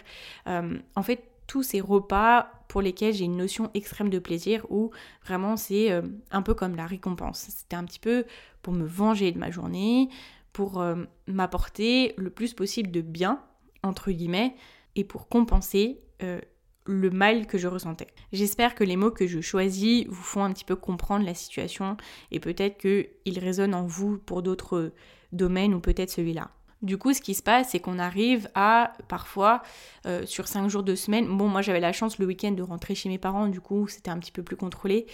Euh, 0.47 0.79
en 0.97 1.03
fait, 1.03 1.30
tous 1.51 1.65
ces 1.65 1.81
repas 1.81 2.47
pour 2.69 2.81
lesquels 2.81 3.13
j'ai 3.13 3.25
une 3.25 3.37
notion 3.37 3.73
extrême 3.75 4.09
de 4.09 4.21
plaisir 4.21 4.65
où 4.71 4.93
vraiment 5.25 5.57
c'est 5.57 5.91
euh, 5.91 6.03
un 6.31 6.43
peu 6.43 6.55
comme 6.55 6.77
la 6.77 6.87
récompense. 6.87 7.49
C'était 7.49 7.75
un 7.75 7.85
petit 7.85 7.99
peu 7.99 8.25
pour 8.63 8.73
me 8.73 8.87
venger 8.87 9.33
de 9.33 9.39
ma 9.41 9.51
journée, 9.51 10.09
pour 10.53 10.81
euh, 10.81 10.95
m'apporter 11.27 12.15
le 12.17 12.31
plus 12.31 12.55
possible 12.55 12.93
de 12.93 13.01
bien 13.01 13.43
entre 13.83 14.13
guillemets, 14.13 14.55
et 14.95 15.03
pour 15.03 15.29
compenser 15.29 16.01
euh, 16.23 16.41
le 16.87 17.11
mal 17.11 17.49
que 17.49 17.59
je 17.59 17.67
ressentais. 17.67 18.07
J'espère 18.33 18.77
que 18.77 18.85
les 18.85 18.95
mots 18.95 19.11
que 19.11 19.27
je 19.27 19.41
choisis 19.41 20.07
vous 20.07 20.23
font 20.23 20.45
un 20.45 20.53
petit 20.53 20.65
peu 20.65 20.77
comprendre 20.77 21.27
la 21.27 21.35
situation 21.35 21.97
et 22.31 22.39
peut-être 22.39 22.79
qu'ils 22.79 23.39
résonnent 23.41 23.75
en 23.75 23.87
vous 23.87 24.19
pour 24.19 24.43
d'autres 24.45 24.93
domaines 25.33 25.75
ou 25.75 25.81
peut-être 25.81 26.11
celui-là. 26.11 26.53
Du 26.83 26.97
coup, 26.97 27.13
ce 27.13 27.21
qui 27.21 27.35
se 27.35 27.43
passe, 27.43 27.71
c'est 27.71 27.81
qu'on 27.81 27.99
arrive 27.99 28.49
à 28.55 28.95
parfois 29.09 29.63
euh, 30.07 30.25
sur 30.25 30.49
5 30.49 30.69
jours 30.69 30.83
de 30.83 30.95
semaine. 30.95 31.27
Bon, 31.27 31.47
moi 31.47 31.61
j'avais 31.61 31.81
la 31.81 31.93
chance 31.93 32.19
le 32.19 32.27
week-end 32.27 32.53
de 32.53 32.63
rentrer 32.63 32.95
chez 32.95 33.11
mes 33.11 33.19
parents, 33.19 33.49
du 33.49 33.61
coup 33.61 33.87
c'était 33.87 34.11
un 34.11 34.19
petit 34.19 34.33
peu 34.33 34.43
plus 34.43 34.57
contrôlé. 34.57 35.07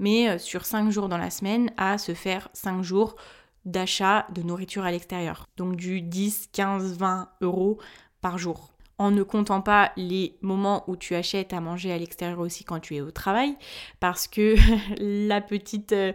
Mais 0.00 0.28
euh, 0.28 0.38
sur 0.38 0.66
5 0.66 0.90
jours 0.90 1.08
dans 1.08 1.18
la 1.18 1.30
semaine, 1.30 1.70
à 1.76 1.98
se 1.98 2.14
faire 2.14 2.48
5 2.52 2.82
jours 2.82 3.14
d'achat 3.64 4.26
de 4.34 4.42
nourriture 4.42 4.84
à 4.84 4.90
l'extérieur. 4.90 5.46
Donc 5.56 5.76
du 5.76 6.02
10, 6.02 6.48
15, 6.52 6.98
20 6.98 7.28
euros 7.42 7.78
par 8.20 8.36
jour. 8.36 8.73
En 8.98 9.10
ne 9.10 9.22
comptant 9.24 9.60
pas 9.60 9.92
les 9.96 10.36
moments 10.40 10.84
où 10.86 10.96
tu 10.96 11.14
achètes 11.14 11.52
à 11.52 11.60
manger 11.60 11.92
à 11.92 11.98
l'extérieur 11.98 12.38
aussi 12.38 12.62
quand 12.62 12.78
tu 12.78 12.94
es 12.94 13.00
au 13.00 13.10
travail, 13.10 13.56
parce 13.98 14.28
que 14.28 14.54
la 15.28 15.40
petite, 15.40 15.92
euh, 15.92 16.12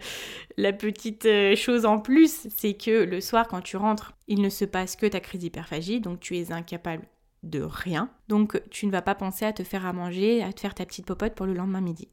la 0.56 0.72
petite 0.72 1.26
euh, 1.26 1.56
chose 1.56 1.86
en 1.86 2.00
plus, 2.00 2.48
c'est 2.50 2.74
que 2.74 3.04
le 3.04 3.20
soir 3.20 3.48
quand 3.48 3.62
tu 3.62 3.76
rentres, 3.76 4.14
il 4.28 4.42
ne 4.42 4.50
se 4.50 4.64
passe 4.64 4.96
que 4.96 5.06
ta 5.06 5.20
crise 5.20 5.42
d'hyperphagie, 5.42 6.00
donc 6.00 6.20
tu 6.22 6.38
es 6.38 6.52
incapable 6.52 7.06
de 7.44 7.62
rien. 7.62 8.10
Donc 8.28 8.62
tu 8.70 8.86
ne 8.86 8.92
vas 8.92 9.02
pas 9.02 9.16
penser 9.16 9.46
à 9.46 9.54
te 9.54 9.64
faire 9.64 9.86
à 9.86 9.94
manger, 9.94 10.44
à 10.44 10.54
te 10.54 10.60
faire 10.62 10.76
ta 10.76 10.86
petite 10.86 11.06
popote 11.06 11.36
pour 11.36 11.46
le 11.46 11.54
lendemain 11.54 11.82
midi. 11.82 12.08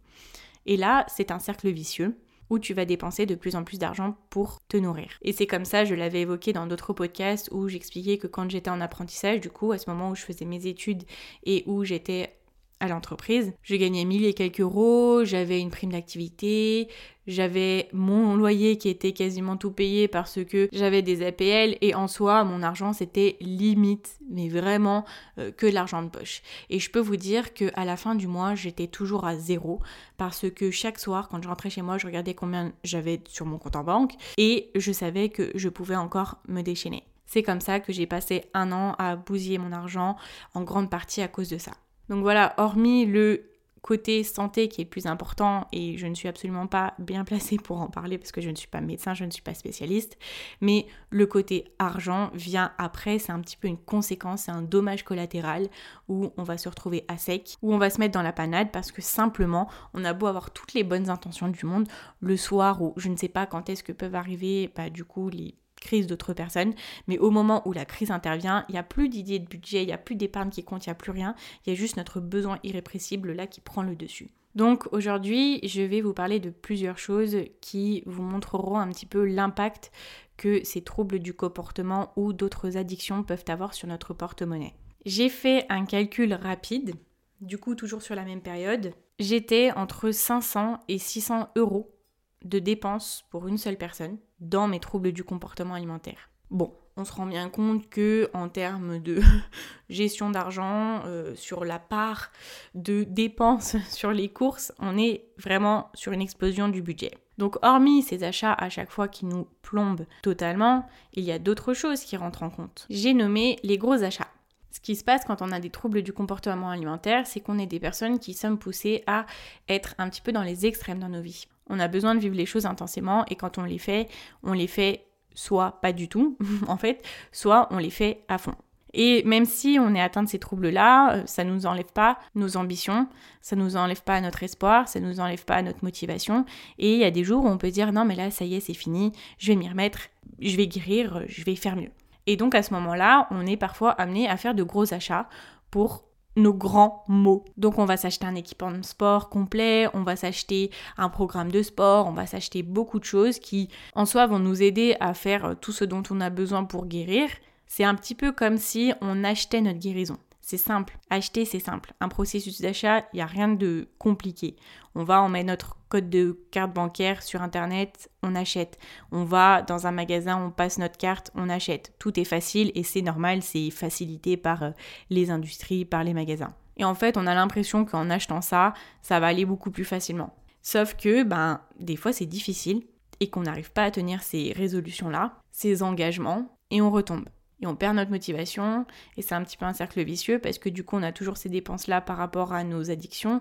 Et 0.66 0.76
là, 0.76 1.06
c'est 1.08 1.30
un 1.30 1.38
cercle 1.38 1.70
vicieux 1.70 2.16
où 2.50 2.58
tu 2.58 2.74
vas 2.74 2.84
dépenser 2.84 3.26
de 3.26 3.34
plus 3.34 3.56
en 3.56 3.64
plus 3.64 3.78
d'argent 3.78 4.16
pour 4.30 4.58
te 4.68 4.76
nourrir. 4.76 5.18
Et 5.22 5.32
c'est 5.32 5.46
comme 5.46 5.64
ça, 5.64 5.84
je 5.84 5.94
l'avais 5.94 6.22
évoqué 6.22 6.52
dans 6.52 6.66
d'autres 6.66 6.92
podcasts 6.92 7.48
où 7.52 7.68
j'expliquais 7.68 8.18
que 8.18 8.26
quand 8.26 8.50
j'étais 8.50 8.70
en 8.70 8.80
apprentissage, 8.80 9.40
du 9.40 9.50
coup, 9.50 9.72
à 9.72 9.78
ce 9.78 9.90
moment 9.90 10.10
où 10.10 10.14
je 10.14 10.22
faisais 10.22 10.44
mes 10.44 10.66
études 10.66 11.04
et 11.44 11.64
où 11.66 11.84
j'étais 11.84 12.36
à 12.80 12.88
l'entreprise. 12.88 13.52
Je 13.62 13.76
gagnais 13.76 14.04
1000 14.04 14.24
et 14.24 14.34
quelques 14.34 14.60
euros, 14.60 15.24
j'avais 15.24 15.60
une 15.60 15.70
prime 15.70 15.92
d'activité, 15.92 16.88
j'avais 17.26 17.88
mon 17.92 18.36
loyer 18.36 18.76
qui 18.78 18.88
était 18.88 19.12
quasiment 19.12 19.56
tout 19.56 19.72
payé 19.72 20.08
parce 20.08 20.44
que 20.44 20.68
j'avais 20.72 21.02
des 21.02 21.24
APL 21.26 21.76
et 21.80 21.94
en 21.94 22.06
soi, 22.06 22.44
mon 22.44 22.62
argent 22.62 22.92
c'était 22.92 23.36
limite, 23.40 24.18
mais 24.30 24.48
vraiment 24.48 25.04
euh, 25.38 25.50
que 25.50 25.66
de 25.66 25.72
l'argent 25.72 26.02
de 26.02 26.08
poche. 26.08 26.42
Et 26.70 26.78
je 26.78 26.90
peux 26.90 27.00
vous 27.00 27.16
dire 27.16 27.54
que 27.54 27.70
à 27.74 27.84
la 27.84 27.96
fin 27.96 28.14
du 28.14 28.26
mois, 28.26 28.54
j'étais 28.54 28.86
toujours 28.86 29.26
à 29.26 29.36
zéro 29.36 29.80
parce 30.18 30.48
que 30.50 30.70
chaque 30.70 30.98
soir, 30.98 31.28
quand 31.28 31.42
je 31.42 31.48
rentrais 31.48 31.70
chez 31.70 31.82
moi, 31.82 31.98
je 31.98 32.06
regardais 32.06 32.34
combien 32.34 32.72
j'avais 32.84 33.20
sur 33.28 33.46
mon 33.46 33.58
compte 33.58 33.76
en 33.76 33.84
banque 33.84 34.12
et 34.38 34.70
je 34.74 34.92
savais 34.92 35.28
que 35.28 35.50
je 35.54 35.68
pouvais 35.68 35.96
encore 35.96 36.38
me 36.46 36.62
déchaîner. 36.62 37.02
C'est 37.26 37.42
comme 37.42 37.60
ça 37.60 37.80
que 37.80 37.92
j'ai 37.92 38.06
passé 38.06 38.44
un 38.54 38.70
an 38.70 38.94
à 38.98 39.16
bousiller 39.16 39.58
mon 39.58 39.72
argent, 39.72 40.16
en 40.54 40.62
grande 40.62 40.90
partie 40.90 41.22
à 41.22 41.28
cause 41.28 41.48
de 41.48 41.58
ça. 41.58 41.72
Donc 42.08 42.22
voilà, 42.22 42.54
hormis 42.58 43.06
le 43.06 43.50
côté 43.86 44.24
santé 44.24 44.68
qui 44.68 44.80
est 44.80 44.84
plus 44.84 45.06
important 45.06 45.68
et 45.72 45.96
je 45.96 46.08
ne 46.08 46.14
suis 46.14 46.26
absolument 46.26 46.66
pas 46.66 46.94
bien 46.98 47.24
placée 47.24 47.56
pour 47.56 47.80
en 47.80 47.86
parler 47.86 48.18
parce 48.18 48.32
que 48.32 48.40
je 48.40 48.50
ne 48.50 48.56
suis 48.56 48.66
pas 48.66 48.80
médecin, 48.80 49.14
je 49.14 49.24
ne 49.24 49.30
suis 49.30 49.42
pas 49.42 49.54
spécialiste, 49.54 50.18
mais 50.60 50.86
le 51.10 51.24
côté 51.26 51.72
argent 51.78 52.30
vient 52.34 52.72
après, 52.78 53.20
c'est 53.20 53.30
un 53.30 53.40
petit 53.40 53.56
peu 53.56 53.68
une 53.68 53.78
conséquence, 53.78 54.42
c'est 54.42 54.50
un 54.50 54.62
dommage 54.62 55.04
collatéral 55.04 55.68
où 56.08 56.32
on 56.36 56.42
va 56.42 56.58
se 56.58 56.68
retrouver 56.68 57.04
à 57.06 57.16
sec, 57.16 57.56
où 57.62 57.72
on 57.72 57.78
va 57.78 57.88
se 57.88 58.00
mettre 58.00 58.14
dans 58.14 58.22
la 58.22 58.32
panade 58.32 58.72
parce 58.72 58.90
que 58.90 59.00
simplement 59.00 59.70
on 59.94 60.04
a 60.04 60.12
beau 60.12 60.26
avoir 60.26 60.50
toutes 60.50 60.74
les 60.74 60.82
bonnes 60.82 61.08
intentions 61.08 61.48
du 61.48 61.64
monde, 61.64 61.86
le 62.20 62.36
soir 62.36 62.82
ou 62.82 62.92
je 62.96 63.08
ne 63.08 63.16
sais 63.16 63.28
pas 63.28 63.46
quand 63.46 63.70
est-ce 63.70 63.84
que 63.84 63.92
peuvent 63.92 64.16
arriver 64.16 64.68
bah, 64.74 64.90
du 64.90 65.04
coup 65.04 65.28
les 65.28 65.54
crise 65.80 66.06
d'autres 66.06 66.32
personnes, 66.32 66.74
mais 67.06 67.18
au 67.18 67.30
moment 67.30 67.66
où 67.66 67.72
la 67.72 67.84
crise 67.84 68.10
intervient, 68.10 68.64
il 68.68 68.72
n'y 68.72 68.78
a 68.78 68.82
plus 68.82 69.08
d'idée 69.08 69.38
de 69.38 69.46
budget, 69.46 69.82
il 69.82 69.86
n'y 69.86 69.92
a 69.92 69.98
plus 69.98 70.16
d'épargne 70.16 70.50
qui 70.50 70.64
compte, 70.64 70.86
il 70.86 70.88
n'y 70.88 70.92
a 70.92 70.96
plus 70.96 71.12
rien, 71.12 71.34
il 71.64 71.70
y 71.70 71.72
a 71.72 71.76
juste 71.76 71.96
notre 71.96 72.20
besoin 72.20 72.58
irrépressible 72.62 73.32
là 73.32 73.46
qui 73.46 73.60
prend 73.60 73.82
le 73.82 73.96
dessus. 73.96 74.30
Donc 74.54 74.90
aujourd'hui, 74.92 75.60
je 75.68 75.82
vais 75.82 76.00
vous 76.00 76.14
parler 76.14 76.40
de 76.40 76.48
plusieurs 76.48 76.98
choses 76.98 77.36
qui 77.60 78.02
vous 78.06 78.22
montreront 78.22 78.78
un 78.78 78.88
petit 78.88 79.04
peu 79.04 79.26
l'impact 79.26 79.92
que 80.38 80.64
ces 80.64 80.80
troubles 80.80 81.18
du 81.18 81.34
comportement 81.34 82.12
ou 82.16 82.32
d'autres 82.32 82.78
addictions 82.78 83.22
peuvent 83.22 83.44
avoir 83.48 83.74
sur 83.74 83.86
notre 83.86 84.14
porte-monnaie. 84.14 84.74
J'ai 85.04 85.28
fait 85.28 85.66
un 85.68 85.84
calcul 85.84 86.32
rapide, 86.32 86.94
du 87.42 87.58
coup 87.58 87.74
toujours 87.74 88.02
sur 88.02 88.14
la 88.14 88.24
même 88.24 88.40
période. 88.40 88.92
J'étais 89.18 89.72
entre 89.72 90.10
500 90.10 90.80
et 90.88 90.98
600 90.98 91.50
euros 91.56 91.95
de 92.44 92.58
dépenses 92.58 93.24
pour 93.30 93.48
une 93.48 93.58
seule 93.58 93.78
personne 93.78 94.18
dans 94.40 94.68
mes 94.68 94.80
troubles 94.80 95.12
du 95.12 95.24
comportement 95.24 95.74
alimentaire. 95.74 96.30
Bon, 96.50 96.72
on 96.96 97.04
se 97.04 97.12
rend 97.12 97.26
bien 97.26 97.48
compte 97.48 97.88
que 97.88 98.30
en 98.32 98.48
termes 98.48 98.98
de 98.98 99.20
gestion 99.90 100.30
d'argent, 100.30 101.02
euh, 101.04 101.34
sur 101.34 101.64
la 101.64 101.78
part 101.78 102.30
de 102.74 103.04
dépenses 103.04 103.76
sur 103.90 104.12
les 104.12 104.28
courses, 104.28 104.72
on 104.78 104.96
est 104.96 105.24
vraiment 105.38 105.90
sur 105.94 106.12
une 106.12 106.22
explosion 106.22 106.68
du 106.68 106.82
budget. 106.82 107.12
Donc 107.38 107.56
hormis 107.62 108.02
ces 108.02 108.24
achats 108.24 108.54
à 108.54 108.70
chaque 108.70 108.90
fois 108.90 109.08
qui 109.08 109.26
nous 109.26 109.46
plombent 109.60 110.06
totalement, 110.22 110.88
il 111.12 111.24
y 111.24 111.32
a 111.32 111.38
d'autres 111.38 111.74
choses 111.74 112.00
qui 112.02 112.16
rentrent 112.16 112.42
en 112.42 112.50
compte. 112.50 112.86
J'ai 112.88 113.12
nommé 113.12 113.58
les 113.62 113.76
gros 113.76 114.02
achats. 114.02 114.28
Ce 114.76 114.80
qui 114.82 114.94
se 114.94 115.04
passe 115.04 115.24
quand 115.24 115.40
on 115.40 115.52
a 115.52 115.58
des 115.58 115.70
troubles 115.70 116.02
du 116.02 116.12
comportement 116.12 116.68
alimentaire, 116.68 117.26
c'est 117.26 117.40
qu'on 117.40 117.58
est 117.58 117.66
des 117.66 117.80
personnes 117.80 118.18
qui 118.18 118.34
sommes 118.34 118.58
poussées 118.58 119.02
à 119.06 119.24
être 119.70 119.94
un 119.96 120.10
petit 120.10 120.20
peu 120.20 120.32
dans 120.32 120.42
les 120.42 120.66
extrêmes 120.66 120.98
dans 120.98 121.08
nos 121.08 121.22
vies. 121.22 121.46
On 121.70 121.80
a 121.80 121.88
besoin 121.88 122.14
de 122.14 122.20
vivre 122.20 122.36
les 122.36 122.44
choses 122.44 122.66
intensément 122.66 123.24
et 123.30 123.36
quand 123.36 123.56
on 123.56 123.62
les 123.62 123.78
fait, 123.78 124.06
on 124.42 124.52
les 124.52 124.66
fait 124.66 125.06
soit 125.32 125.80
pas 125.80 125.94
du 125.94 126.10
tout, 126.10 126.36
en 126.68 126.76
fait, 126.76 127.02
soit 127.32 127.68
on 127.70 127.78
les 127.78 127.88
fait 127.88 128.22
à 128.28 128.36
fond. 128.36 128.54
Et 128.92 129.22
même 129.24 129.46
si 129.46 129.78
on 129.80 129.94
est 129.94 130.00
atteint 130.00 130.22
de 130.22 130.28
ces 130.28 130.38
troubles-là, 130.38 131.14
euh, 131.14 131.22
ça 131.24 131.42
ne 131.42 131.54
nous 131.54 131.64
enlève 131.64 131.92
pas 131.94 132.18
nos 132.34 132.58
ambitions, 132.58 133.08
ça 133.40 133.56
ne 133.56 133.62
nous 133.62 133.76
enlève 133.76 134.02
pas 134.02 134.20
notre 134.20 134.42
espoir, 134.42 134.88
ça 134.88 135.00
ne 135.00 135.06
nous 135.06 135.20
enlève 135.20 135.46
pas 135.46 135.62
notre 135.62 135.82
motivation. 135.84 136.44
Et 136.78 136.92
il 136.92 136.98
y 136.98 137.04
a 137.04 137.10
des 137.10 137.24
jours 137.24 137.46
où 137.46 137.48
on 137.48 137.56
peut 137.56 137.70
dire 137.70 137.92
non 137.92 138.04
mais 138.04 138.14
là 138.14 138.30
ça 138.30 138.44
y 138.44 138.56
est 138.56 138.60
c'est 138.60 138.74
fini, 138.74 139.12
je 139.38 139.52
vais 139.52 139.56
m'y 139.56 139.70
remettre, 139.70 140.00
je 140.38 140.54
vais 140.54 140.66
guérir, 140.66 141.22
je 141.28 141.42
vais 141.44 141.56
faire 141.56 141.76
mieux. 141.76 141.92
Et 142.26 142.36
donc 142.36 142.54
à 142.54 142.62
ce 142.62 142.74
moment-là, 142.74 143.28
on 143.30 143.46
est 143.46 143.56
parfois 143.56 143.90
amené 143.92 144.28
à 144.28 144.36
faire 144.36 144.54
de 144.54 144.62
gros 144.62 144.92
achats 144.92 145.28
pour 145.70 146.04
nos 146.36 146.52
grands 146.52 147.04
mots. 147.08 147.44
Donc 147.56 147.78
on 147.78 147.86
va 147.86 147.96
s'acheter 147.96 148.26
un 148.26 148.34
équipement 148.34 148.70
de 148.70 148.82
sport 148.82 149.30
complet, 149.30 149.88
on 149.94 150.02
va 150.02 150.16
s'acheter 150.16 150.70
un 150.98 151.08
programme 151.08 151.50
de 151.50 151.62
sport, 151.62 152.06
on 152.06 152.12
va 152.12 152.26
s'acheter 152.26 152.62
beaucoup 152.62 152.98
de 152.98 153.04
choses 153.04 153.38
qui 153.38 153.68
en 153.94 154.04
soi 154.04 154.26
vont 154.26 154.38
nous 154.38 154.62
aider 154.62 154.96
à 155.00 155.14
faire 155.14 155.54
tout 155.60 155.72
ce 155.72 155.84
dont 155.84 156.02
on 156.10 156.20
a 156.20 156.30
besoin 156.30 156.64
pour 156.64 156.86
guérir. 156.86 157.28
C'est 157.66 157.84
un 157.84 157.94
petit 157.94 158.14
peu 158.14 158.32
comme 158.32 158.58
si 158.58 158.92
on 159.00 159.24
achetait 159.24 159.60
notre 159.60 159.78
guérison. 159.78 160.18
C'est 160.48 160.58
simple. 160.58 160.96
Acheter, 161.10 161.44
c'est 161.44 161.58
simple. 161.58 161.92
Un 162.00 162.06
processus 162.06 162.60
d'achat, 162.60 163.00
il 163.12 163.16
n'y 163.16 163.20
a 163.20 163.26
rien 163.26 163.48
de 163.48 163.88
compliqué. 163.98 164.54
On 164.94 165.02
va, 165.02 165.20
on 165.24 165.28
met 165.28 165.42
notre 165.42 165.76
code 165.88 166.08
de 166.08 166.38
carte 166.52 166.72
bancaire 166.72 167.24
sur 167.24 167.42
Internet, 167.42 168.12
on 168.22 168.36
achète. 168.36 168.78
On 169.10 169.24
va 169.24 169.62
dans 169.62 169.88
un 169.88 169.90
magasin, 169.90 170.40
on 170.40 170.52
passe 170.52 170.78
notre 170.78 170.98
carte, 170.98 171.32
on 171.34 171.48
achète. 171.48 171.94
Tout 171.98 172.20
est 172.20 172.24
facile 172.24 172.70
et 172.76 172.84
c'est 172.84 173.02
normal, 173.02 173.42
c'est 173.42 173.70
facilité 173.70 174.36
par 174.36 174.62
euh, 174.62 174.70
les 175.10 175.32
industries, 175.32 175.84
par 175.84 176.04
les 176.04 176.14
magasins. 176.14 176.54
Et 176.76 176.84
en 176.84 176.94
fait, 176.94 177.16
on 177.16 177.26
a 177.26 177.34
l'impression 177.34 177.84
qu'en 177.84 178.08
achetant 178.08 178.40
ça, 178.40 178.72
ça 179.02 179.18
va 179.18 179.26
aller 179.26 179.46
beaucoup 179.46 179.72
plus 179.72 179.84
facilement. 179.84 180.32
Sauf 180.62 180.94
que, 180.94 181.24
ben, 181.24 181.60
des 181.80 181.96
fois, 181.96 182.12
c'est 182.12 182.24
difficile 182.24 182.84
et 183.18 183.30
qu'on 183.30 183.42
n'arrive 183.42 183.72
pas 183.72 183.82
à 183.82 183.90
tenir 183.90 184.22
ces 184.22 184.52
résolutions-là, 184.52 185.40
ces 185.50 185.82
engagements, 185.82 186.56
et 186.70 186.80
on 186.80 186.92
retombe 186.92 187.24
et 187.60 187.66
on 187.66 187.74
perd 187.74 187.96
notre 187.96 188.10
motivation 188.10 188.84
et 189.16 189.22
c'est 189.22 189.34
un 189.34 189.42
petit 189.42 189.56
peu 189.56 189.64
un 189.64 189.72
cercle 189.72 190.02
vicieux 190.02 190.38
parce 190.38 190.58
que 190.58 190.68
du 190.68 190.84
coup 190.84 190.96
on 190.96 191.02
a 191.02 191.12
toujours 191.12 191.36
ces 191.36 191.48
dépenses 191.48 191.86
là 191.86 192.00
par 192.00 192.16
rapport 192.16 192.52
à 192.52 192.64
nos 192.64 192.90
addictions 192.90 193.40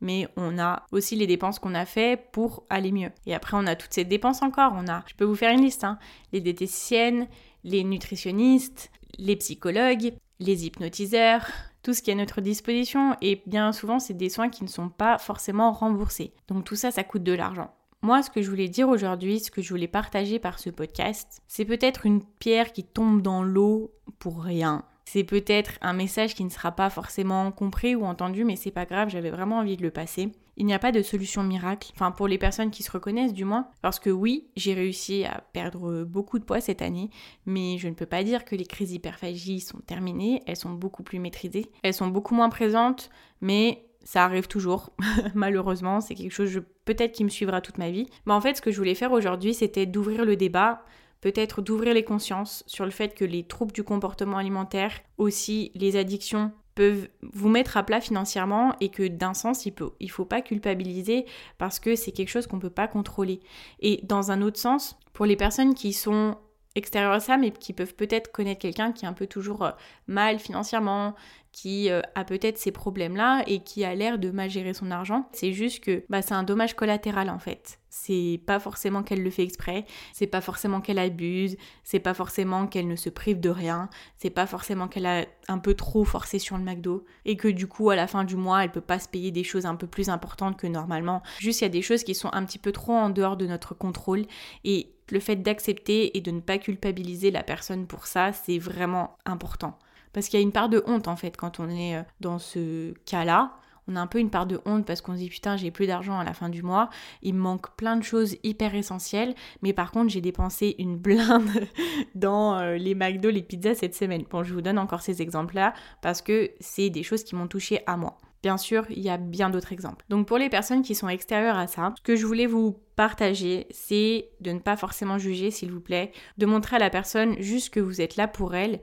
mais 0.00 0.28
on 0.36 0.58
a 0.58 0.84
aussi 0.92 1.16
les 1.16 1.26
dépenses 1.26 1.58
qu'on 1.58 1.74
a 1.74 1.86
fait 1.86 2.28
pour 2.32 2.64
aller 2.68 2.92
mieux. 2.92 3.10
Et 3.26 3.34
après 3.34 3.56
on 3.56 3.66
a 3.66 3.76
toutes 3.76 3.94
ces 3.94 4.04
dépenses 4.04 4.42
encore, 4.42 4.74
on 4.76 4.88
a 4.88 5.02
je 5.06 5.14
peux 5.14 5.24
vous 5.24 5.36
faire 5.36 5.52
une 5.52 5.62
liste 5.62 5.84
hein, 5.84 5.98
les 6.32 6.40
diététiciennes, 6.40 7.26
les 7.62 7.84
nutritionnistes, 7.84 8.90
les 9.18 9.36
psychologues, 9.36 10.12
les 10.40 10.66
hypnotiseurs, 10.66 11.46
tout 11.82 11.94
ce 11.94 12.02
qui 12.02 12.10
est 12.10 12.14
à 12.14 12.16
notre 12.16 12.40
disposition 12.40 13.16
et 13.22 13.42
bien 13.46 13.72
souvent 13.72 13.98
c'est 13.98 14.14
des 14.14 14.28
soins 14.28 14.50
qui 14.50 14.64
ne 14.64 14.68
sont 14.68 14.90
pas 14.90 15.16
forcément 15.16 15.72
remboursés. 15.72 16.34
Donc 16.48 16.64
tout 16.64 16.76
ça 16.76 16.90
ça 16.90 17.04
coûte 17.04 17.22
de 17.22 17.32
l'argent. 17.32 17.74
Moi, 18.04 18.22
ce 18.22 18.28
que 18.28 18.42
je 18.42 18.50
voulais 18.50 18.68
dire 18.68 18.90
aujourd'hui, 18.90 19.40
ce 19.40 19.50
que 19.50 19.62
je 19.62 19.70
voulais 19.70 19.88
partager 19.88 20.38
par 20.38 20.58
ce 20.58 20.68
podcast, 20.68 21.40
c'est 21.48 21.64
peut-être 21.64 22.04
une 22.04 22.22
pierre 22.22 22.74
qui 22.74 22.84
tombe 22.84 23.22
dans 23.22 23.42
l'eau 23.42 23.94
pour 24.18 24.42
rien. 24.42 24.84
C'est 25.06 25.24
peut-être 25.24 25.78
un 25.80 25.94
message 25.94 26.34
qui 26.34 26.44
ne 26.44 26.50
sera 26.50 26.72
pas 26.72 26.90
forcément 26.90 27.50
compris 27.50 27.94
ou 27.94 28.04
entendu, 28.04 28.44
mais 28.44 28.56
c'est 28.56 28.70
pas 28.70 28.84
grave, 28.84 29.08
j'avais 29.08 29.30
vraiment 29.30 29.56
envie 29.56 29.78
de 29.78 29.82
le 29.82 29.90
passer. 29.90 30.32
Il 30.58 30.66
n'y 30.66 30.74
a 30.74 30.78
pas 30.78 30.92
de 30.92 31.00
solution 31.00 31.42
miracle, 31.44 31.92
enfin 31.94 32.10
pour 32.10 32.28
les 32.28 32.36
personnes 32.36 32.70
qui 32.70 32.82
se 32.82 32.90
reconnaissent 32.90 33.32
du 33.32 33.46
moins, 33.46 33.68
parce 33.80 33.98
que 33.98 34.10
oui, 34.10 34.48
j'ai 34.54 34.74
réussi 34.74 35.24
à 35.24 35.42
perdre 35.54 36.04
beaucoup 36.04 36.38
de 36.38 36.44
poids 36.44 36.60
cette 36.60 36.82
année, 36.82 37.08
mais 37.46 37.78
je 37.78 37.88
ne 37.88 37.94
peux 37.94 38.04
pas 38.04 38.22
dire 38.22 38.44
que 38.44 38.54
les 38.54 38.66
crises 38.66 38.90
d'hyperphagie 38.90 39.60
sont 39.60 39.78
terminées, 39.78 40.42
elles 40.46 40.56
sont 40.56 40.74
beaucoup 40.74 41.04
plus 41.04 41.20
maîtrisées, 41.20 41.70
elles 41.82 41.94
sont 41.94 42.08
beaucoup 42.08 42.34
moins 42.34 42.50
présentes, 42.50 43.08
mais 43.40 43.86
ça 44.04 44.24
arrive 44.24 44.46
toujours, 44.46 44.90
malheureusement, 45.34 46.00
c'est 46.00 46.14
quelque 46.14 46.32
chose 46.32 46.62
peut-être 46.84 47.12
qui 47.12 47.24
me 47.24 47.30
suivra 47.30 47.60
toute 47.60 47.78
ma 47.78 47.90
vie. 47.90 48.06
Mais 48.26 48.32
en 48.32 48.40
fait, 48.40 48.56
ce 48.56 48.62
que 48.62 48.70
je 48.70 48.76
voulais 48.76 48.94
faire 48.94 49.12
aujourd'hui, 49.12 49.54
c'était 49.54 49.86
d'ouvrir 49.86 50.24
le 50.24 50.36
débat, 50.36 50.84
peut-être 51.20 51.62
d'ouvrir 51.62 51.94
les 51.94 52.04
consciences 52.04 52.62
sur 52.66 52.84
le 52.84 52.90
fait 52.90 53.14
que 53.14 53.24
les 53.24 53.44
troubles 53.44 53.72
du 53.72 53.82
comportement 53.82 54.36
alimentaire, 54.36 54.92
aussi 55.18 55.72
les 55.74 55.96
addictions, 55.96 56.52
peuvent 56.74 57.08
vous 57.22 57.48
mettre 57.48 57.76
à 57.76 57.82
plat 57.82 58.00
financièrement 58.00 58.74
et 58.80 58.88
que 58.88 59.06
d'un 59.06 59.34
sens, 59.34 59.64
il 59.64 59.74
ne 59.80 59.86
il 60.00 60.10
faut 60.10 60.24
pas 60.24 60.42
culpabiliser 60.42 61.24
parce 61.56 61.78
que 61.78 61.96
c'est 61.96 62.12
quelque 62.12 62.28
chose 62.28 62.46
qu'on 62.46 62.56
ne 62.56 62.62
peut 62.62 62.70
pas 62.70 62.88
contrôler. 62.88 63.40
Et 63.80 64.00
dans 64.02 64.30
un 64.32 64.42
autre 64.42 64.58
sens, 64.58 64.98
pour 65.12 65.24
les 65.24 65.36
personnes 65.36 65.74
qui 65.74 65.92
sont 65.92 66.36
extérieures 66.74 67.12
à 67.12 67.20
ça, 67.20 67.36
mais 67.36 67.52
qui 67.52 67.72
peuvent 67.72 67.94
peut-être 67.94 68.32
connaître 68.32 68.60
quelqu'un 68.60 68.92
qui 68.92 69.04
est 69.04 69.08
un 69.08 69.12
peu 69.12 69.26
toujours 69.26 69.64
euh, 69.64 69.70
mal 70.06 70.38
financièrement, 70.38 71.14
qui 71.54 71.88
euh, 71.88 72.02
a 72.16 72.24
peut-être 72.24 72.58
ces 72.58 72.72
problèmes-là 72.72 73.44
et 73.46 73.60
qui 73.60 73.84
a 73.84 73.94
l'air 73.94 74.18
de 74.18 74.30
mal 74.32 74.50
gérer 74.50 74.74
son 74.74 74.90
argent. 74.90 75.28
C'est 75.32 75.52
juste 75.52 75.84
que 75.84 76.04
bah, 76.08 76.20
c'est 76.20 76.34
un 76.34 76.42
dommage 76.42 76.74
collatéral 76.74 77.30
en 77.30 77.38
fait. 77.38 77.78
C'est 77.90 78.40
pas 78.44 78.58
forcément 78.58 79.04
qu'elle 79.04 79.22
le 79.22 79.30
fait 79.30 79.44
exprès, 79.44 79.84
c'est 80.12 80.26
pas 80.26 80.40
forcément 80.40 80.80
qu'elle 80.80 80.98
abuse, 80.98 81.56
c'est 81.84 82.00
pas 82.00 82.12
forcément 82.12 82.66
qu'elle 82.66 82.88
ne 82.88 82.96
se 82.96 83.08
prive 83.08 83.38
de 83.38 83.50
rien, 83.50 83.88
c'est 84.16 84.30
pas 84.30 84.46
forcément 84.46 84.88
qu'elle 84.88 85.06
a 85.06 85.26
un 85.46 85.58
peu 85.58 85.74
trop 85.74 86.02
forcé 86.02 86.40
sur 86.40 86.58
le 86.58 86.64
McDo 86.64 87.04
et 87.24 87.36
que 87.36 87.46
du 87.46 87.68
coup 87.68 87.88
à 87.90 87.94
la 87.94 88.08
fin 88.08 88.24
du 88.24 88.34
mois 88.34 88.64
elle 88.64 88.72
peut 88.72 88.80
pas 88.80 88.98
se 88.98 89.08
payer 89.08 89.30
des 89.30 89.44
choses 89.44 89.64
un 89.64 89.76
peu 89.76 89.86
plus 89.86 90.08
importantes 90.08 90.56
que 90.56 90.66
normalement. 90.66 91.22
Juste 91.38 91.60
il 91.60 91.64
y 91.64 91.66
a 91.66 91.70
des 91.70 91.82
choses 91.82 92.02
qui 92.02 92.16
sont 92.16 92.30
un 92.32 92.44
petit 92.44 92.58
peu 92.58 92.72
trop 92.72 92.94
en 92.94 93.10
dehors 93.10 93.36
de 93.36 93.46
notre 93.46 93.74
contrôle 93.74 94.24
et 94.64 94.90
le 95.12 95.20
fait 95.20 95.36
d'accepter 95.36 96.16
et 96.16 96.20
de 96.20 96.32
ne 96.32 96.40
pas 96.40 96.58
culpabiliser 96.58 97.30
la 97.30 97.44
personne 97.44 97.86
pour 97.86 98.08
ça, 98.08 98.32
c'est 98.32 98.58
vraiment 98.58 99.18
important. 99.24 99.78
Parce 100.14 100.28
qu'il 100.28 100.40
y 100.40 100.42
a 100.42 100.44
une 100.44 100.52
part 100.52 100.70
de 100.70 100.82
honte 100.86 101.08
en 101.08 101.16
fait 101.16 101.36
quand 101.36 101.60
on 101.60 101.68
est 101.68 101.96
euh, 101.96 102.02
dans 102.20 102.38
ce 102.38 102.94
cas-là. 103.04 103.58
On 103.86 103.96
a 103.96 104.00
un 104.00 104.06
peu 104.06 104.18
une 104.18 104.30
part 104.30 104.46
de 104.46 104.62
honte 104.64 104.86
parce 104.86 105.02
qu'on 105.02 105.12
se 105.12 105.18
dit 105.18 105.28
putain 105.28 105.58
j'ai 105.58 105.70
plus 105.70 105.86
d'argent 105.86 106.18
à 106.18 106.24
la 106.24 106.32
fin 106.32 106.48
du 106.48 106.62
mois, 106.62 106.88
il 107.20 107.34
me 107.34 107.40
manque 107.40 107.76
plein 107.76 107.96
de 107.96 108.02
choses 108.02 108.36
hyper 108.42 108.74
essentielles, 108.74 109.34
mais 109.60 109.74
par 109.74 109.90
contre 109.90 110.08
j'ai 110.10 110.22
dépensé 110.22 110.74
une 110.78 110.96
blinde 110.96 111.66
dans 112.14 112.56
euh, 112.56 112.76
les 112.76 112.94
McDo, 112.94 113.28
les 113.28 113.42
pizzas 113.42 113.74
cette 113.74 113.94
semaine. 113.94 114.24
Bon 114.30 114.42
je 114.42 114.54
vous 114.54 114.62
donne 114.62 114.78
encore 114.78 115.02
ces 115.02 115.20
exemples-là 115.20 115.74
parce 116.00 116.22
que 116.22 116.52
c'est 116.60 116.88
des 116.88 117.02
choses 117.02 117.24
qui 117.24 117.34
m'ont 117.34 117.48
touché 117.48 117.80
à 117.86 117.98
moi. 117.98 118.16
Bien 118.42 118.58
sûr, 118.58 118.84
il 118.90 119.00
y 119.00 119.08
a 119.08 119.16
bien 119.16 119.48
d'autres 119.48 119.72
exemples. 119.72 120.04
Donc 120.10 120.26
pour 120.26 120.36
les 120.36 120.50
personnes 120.50 120.82
qui 120.82 120.94
sont 120.94 121.08
extérieures 121.08 121.56
à 121.56 121.66
ça, 121.66 121.94
ce 121.96 122.02
que 122.02 122.14
je 122.14 122.26
voulais 122.26 122.44
vous 122.44 122.78
partager, 122.94 123.66
c'est 123.70 124.28
de 124.42 124.52
ne 124.52 124.58
pas 124.58 124.76
forcément 124.76 125.16
juger, 125.16 125.50
s'il 125.50 125.72
vous 125.72 125.80
plaît, 125.80 126.12
de 126.36 126.44
montrer 126.44 126.76
à 126.76 126.78
la 126.78 126.90
personne 126.90 127.36
juste 127.40 127.72
que 127.72 127.80
vous 127.80 128.02
êtes 128.02 128.16
là 128.16 128.28
pour 128.28 128.54
elle, 128.54 128.80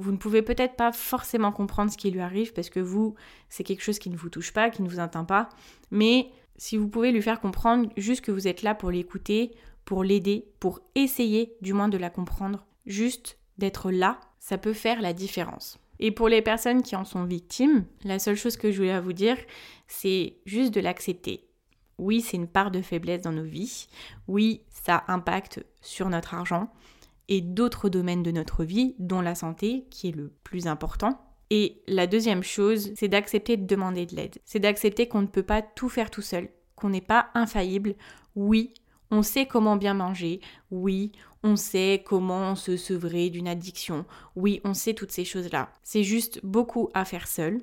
vous 0.00 0.12
ne 0.12 0.16
pouvez 0.16 0.40
peut-être 0.40 0.76
pas 0.76 0.92
forcément 0.92 1.52
comprendre 1.52 1.92
ce 1.92 1.98
qui 1.98 2.10
lui 2.10 2.20
arrive 2.20 2.54
parce 2.54 2.70
que 2.70 2.80
vous, 2.80 3.14
c'est 3.50 3.64
quelque 3.64 3.82
chose 3.82 3.98
qui 3.98 4.08
ne 4.08 4.16
vous 4.16 4.30
touche 4.30 4.52
pas, 4.52 4.70
qui 4.70 4.82
ne 4.82 4.88
vous 4.88 4.98
atteint 4.98 5.24
pas. 5.24 5.50
Mais 5.90 6.30
si 6.56 6.78
vous 6.78 6.88
pouvez 6.88 7.12
lui 7.12 7.20
faire 7.20 7.38
comprendre 7.38 7.90
juste 7.98 8.22
que 8.22 8.32
vous 8.32 8.48
êtes 8.48 8.62
là 8.62 8.74
pour 8.74 8.90
l'écouter, 8.90 9.52
pour 9.84 10.02
l'aider, 10.02 10.48
pour 10.58 10.80
essayer 10.94 11.54
du 11.60 11.74
moins 11.74 11.88
de 11.88 11.98
la 11.98 12.08
comprendre, 12.08 12.66
juste 12.86 13.38
d'être 13.58 13.90
là, 13.90 14.18
ça 14.38 14.56
peut 14.56 14.72
faire 14.72 15.02
la 15.02 15.12
différence. 15.12 15.78
Et 15.98 16.10
pour 16.10 16.30
les 16.30 16.40
personnes 16.40 16.82
qui 16.82 16.96
en 16.96 17.04
sont 17.04 17.24
victimes, 17.24 17.84
la 18.02 18.18
seule 18.18 18.36
chose 18.36 18.56
que 18.56 18.72
je 18.72 18.78
voulais 18.78 19.00
vous 19.00 19.12
dire, 19.12 19.36
c'est 19.86 20.38
juste 20.46 20.72
de 20.72 20.80
l'accepter. 20.80 21.46
Oui, 21.98 22.22
c'est 22.22 22.38
une 22.38 22.48
part 22.48 22.70
de 22.70 22.80
faiblesse 22.80 23.20
dans 23.20 23.32
nos 23.32 23.44
vies. 23.44 23.86
Oui, 24.28 24.62
ça 24.70 25.04
impacte 25.08 25.62
sur 25.82 26.08
notre 26.08 26.32
argent 26.32 26.70
et 27.30 27.40
d'autres 27.40 27.88
domaines 27.88 28.24
de 28.24 28.32
notre 28.32 28.64
vie, 28.64 28.96
dont 28.98 29.22
la 29.22 29.34
santé, 29.34 29.86
qui 29.88 30.08
est 30.08 30.16
le 30.16 30.32
plus 30.44 30.66
important. 30.66 31.18
Et 31.48 31.80
la 31.86 32.06
deuxième 32.06 32.42
chose, 32.42 32.92
c'est 32.96 33.08
d'accepter 33.08 33.56
de 33.56 33.66
demander 33.66 34.04
de 34.04 34.16
l'aide. 34.16 34.38
C'est 34.44 34.58
d'accepter 34.58 35.08
qu'on 35.08 35.22
ne 35.22 35.26
peut 35.26 35.44
pas 35.44 35.62
tout 35.62 35.88
faire 35.88 36.10
tout 36.10 36.22
seul, 36.22 36.48
qu'on 36.74 36.90
n'est 36.90 37.00
pas 37.00 37.28
infaillible. 37.34 37.94
Oui, 38.34 38.74
on 39.12 39.22
sait 39.22 39.46
comment 39.46 39.76
bien 39.76 39.94
manger. 39.94 40.40
Oui, 40.70 41.12
on 41.42 41.56
sait 41.56 42.02
comment 42.04 42.56
se 42.56 42.76
sevrer 42.76 43.30
d'une 43.30 43.48
addiction. 43.48 44.04
Oui, 44.36 44.60
on 44.64 44.74
sait 44.74 44.94
toutes 44.94 45.12
ces 45.12 45.24
choses-là. 45.24 45.70
C'est 45.82 46.04
juste 46.04 46.40
beaucoup 46.44 46.90
à 46.94 47.04
faire 47.04 47.28
seul. 47.28 47.60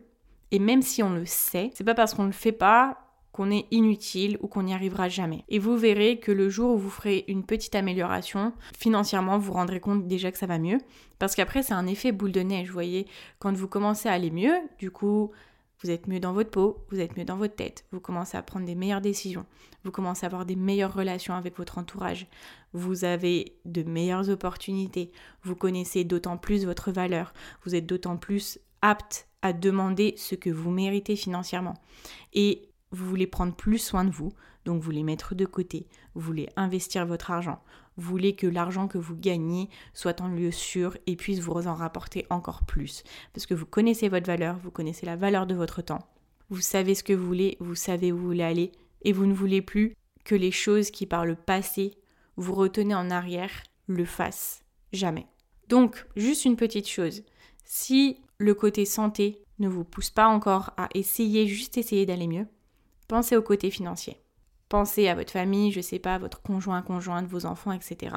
Et 0.51 0.59
même 0.59 0.81
si 0.81 1.03
on 1.03 1.13
le 1.13 1.25
sait, 1.25 1.71
c'est 1.73 1.83
pas 1.83 1.93
parce 1.93 2.13
qu'on 2.13 2.25
le 2.25 2.31
fait 2.31 2.53
pas 2.53 3.06
qu'on 3.37 3.51
est 3.51 3.67
inutile 3.69 4.39
ou 4.41 4.47
qu'on 4.47 4.63
n'y 4.63 4.73
arrivera 4.73 5.09
jamais. 5.09 5.43
Et 5.47 5.59
vous 5.59 5.77
verrez 5.77 6.19
que 6.19 6.31
le 6.31 6.49
jour 6.49 6.73
où 6.73 6.77
vous 6.79 6.89
ferez 6.89 7.23
une 7.27 7.43
petite 7.43 7.75
amélioration, 7.75 8.51
financièrement, 8.75 9.37
vous 9.37 9.53
rendrez 9.53 9.79
compte 9.79 10.07
déjà 10.07 10.31
que 10.31 10.39
ça 10.39 10.47
va 10.47 10.57
mieux. 10.57 10.79
Parce 11.19 11.35
qu'après, 11.35 11.61
c'est 11.61 11.75
un 11.75 11.85
effet 11.85 12.11
boule 12.11 12.31
de 12.31 12.39
neige, 12.39 12.69
vous 12.69 12.73
voyez. 12.73 13.05
Quand 13.37 13.55
vous 13.55 13.67
commencez 13.67 14.09
à 14.09 14.13
aller 14.13 14.31
mieux, 14.31 14.55
du 14.79 14.89
coup, 14.89 15.29
vous 15.83 15.91
êtes 15.91 16.07
mieux 16.07 16.19
dans 16.19 16.33
votre 16.33 16.49
peau, 16.49 16.83
vous 16.89 16.99
êtes 16.99 17.15
mieux 17.15 17.25
dans 17.25 17.37
votre 17.37 17.55
tête, 17.55 17.85
vous 17.91 17.99
commencez 17.99 18.35
à 18.37 18.41
prendre 18.41 18.65
des 18.65 18.73
meilleures 18.73 19.01
décisions, 19.01 19.45
vous 19.83 19.91
commencez 19.91 20.25
à 20.25 20.29
avoir 20.29 20.47
des 20.47 20.55
meilleures 20.55 20.95
relations 20.95 21.35
avec 21.35 21.59
votre 21.59 21.77
entourage, 21.77 22.25
vous 22.73 23.05
avez 23.05 23.55
de 23.65 23.83
meilleures 23.83 24.31
opportunités, 24.31 25.11
vous 25.43 25.55
connaissez 25.55 26.03
d'autant 26.05 26.37
plus 26.37 26.65
votre 26.65 26.91
valeur, 26.91 27.35
vous 27.63 27.75
êtes 27.75 27.85
d'autant 27.85 28.17
plus 28.17 28.57
apte 28.81 29.27
à 29.43 29.53
demander 29.53 30.15
ce 30.17 30.33
que 30.33 30.49
vous 30.49 30.71
méritez 30.71 31.15
financièrement. 31.15 31.75
Et 32.33 32.66
vous 32.91 33.05
voulez 33.05 33.27
prendre 33.27 33.55
plus 33.55 33.77
soin 33.77 34.05
de 34.05 34.11
vous, 34.11 34.31
donc 34.65 34.77
vous 34.77 34.85
voulez 34.85 35.03
mettre 35.03 35.35
de 35.35 35.45
côté, 35.45 35.87
vous 36.13 36.21
voulez 36.21 36.49
investir 36.55 37.05
votre 37.05 37.31
argent, 37.31 37.61
vous 37.97 38.09
voulez 38.09 38.35
que 38.35 38.47
l'argent 38.47 38.87
que 38.87 38.97
vous 38.97 39.15
gagnez 39.15 39.69
soit 39.93 40.21
en 40.21 40.27
lieu 40.27 40.51
sûr 40.51 40.97
et 41.07 41.15
puisse 41.15 41.39
vous 41.39 41.67
en 41.67 41.73
rapporter 41.73 42.25
encore 42.29 42.65
plus. 42.65 43.03
Parce 43.33 43.45
que 43.45 43.53
vous 43.53 43.65
connaissez 43.65 44.09
votre 44.09 44.27
valeur, 44.27 44.57
vous 44.63 44.71
connaissez 44.71 45.05
la 45.05 45.15
valeur 45.15 45.47
de 45.47 45.55
votre 45.55 45.81
temps, 45.81 46.07
vous 46.49 46.61
savez 46.61 46.95
ce 46.95 47.03
que 47.03 47.13
vous 47.13 47.25
voulez, 47.25 47.57
vous 47.59 47.75
savez 47.75 48.11
où 48.11 48.17
vous 48.17 48.27
voulez 48.27 48.43
aller, 48.43 48.71
et 49.01 49.13
vous 49.13 49.25
ne 49.25 49.33
voulez 49.33 49.61
plus 49.61 49.95
que 50.23 50.35
les 50.35 50.51
choses 50.51 50.91
qui 50.91 51.05
par 51.05 51.25
le 51.25 51.35
passé 51.35 51.93
vous 52.37 52.53
retenez 52.53 52.95
en 52.95 53.09
arrière 53.09 53.63
le 53.87 54.05
fassent. 54.05 54.61
Jamais. 54.93 55.27
Donc, 55.69 56.05
juste 56.15 56.45
une 56.45 56.55
petite 56.55 56.87
chose. 56.87 57.23
Si 57.65 58.21
le 58.37 58.53
côté 58.53 58.85
santé 58.85 59.43
ne 59.59 59.67
vous 59.67 59.83
pousse 59.83 60.11
pas 60.11 60.27
encore 60.27 60.71
à 60.77 60.87
essayer, 60.93 61.47
juste 61.47 61.77
essayer 61.77 62.05
d'aller 62.05 62.27
mieux, 62.27 62.47
pensez 63.07 63.35
au 63.35 63.41
côté 63.41 63.71
financier. 63.71 64.21
Pensez 64.69 65.07
à 65.07 65.15
votre 65.15 65.31
famille, 65.31 65.71
je 65.71 65.81
sais 65.81 65.99
pas, 65.99 66.17
votre 66.17 66.41
conjoint, 66.41 66.81
conjointe, 66.81 67.27
vos 67.27 67.45
enfants, 67.45 67.71
etc. 67.71 68.15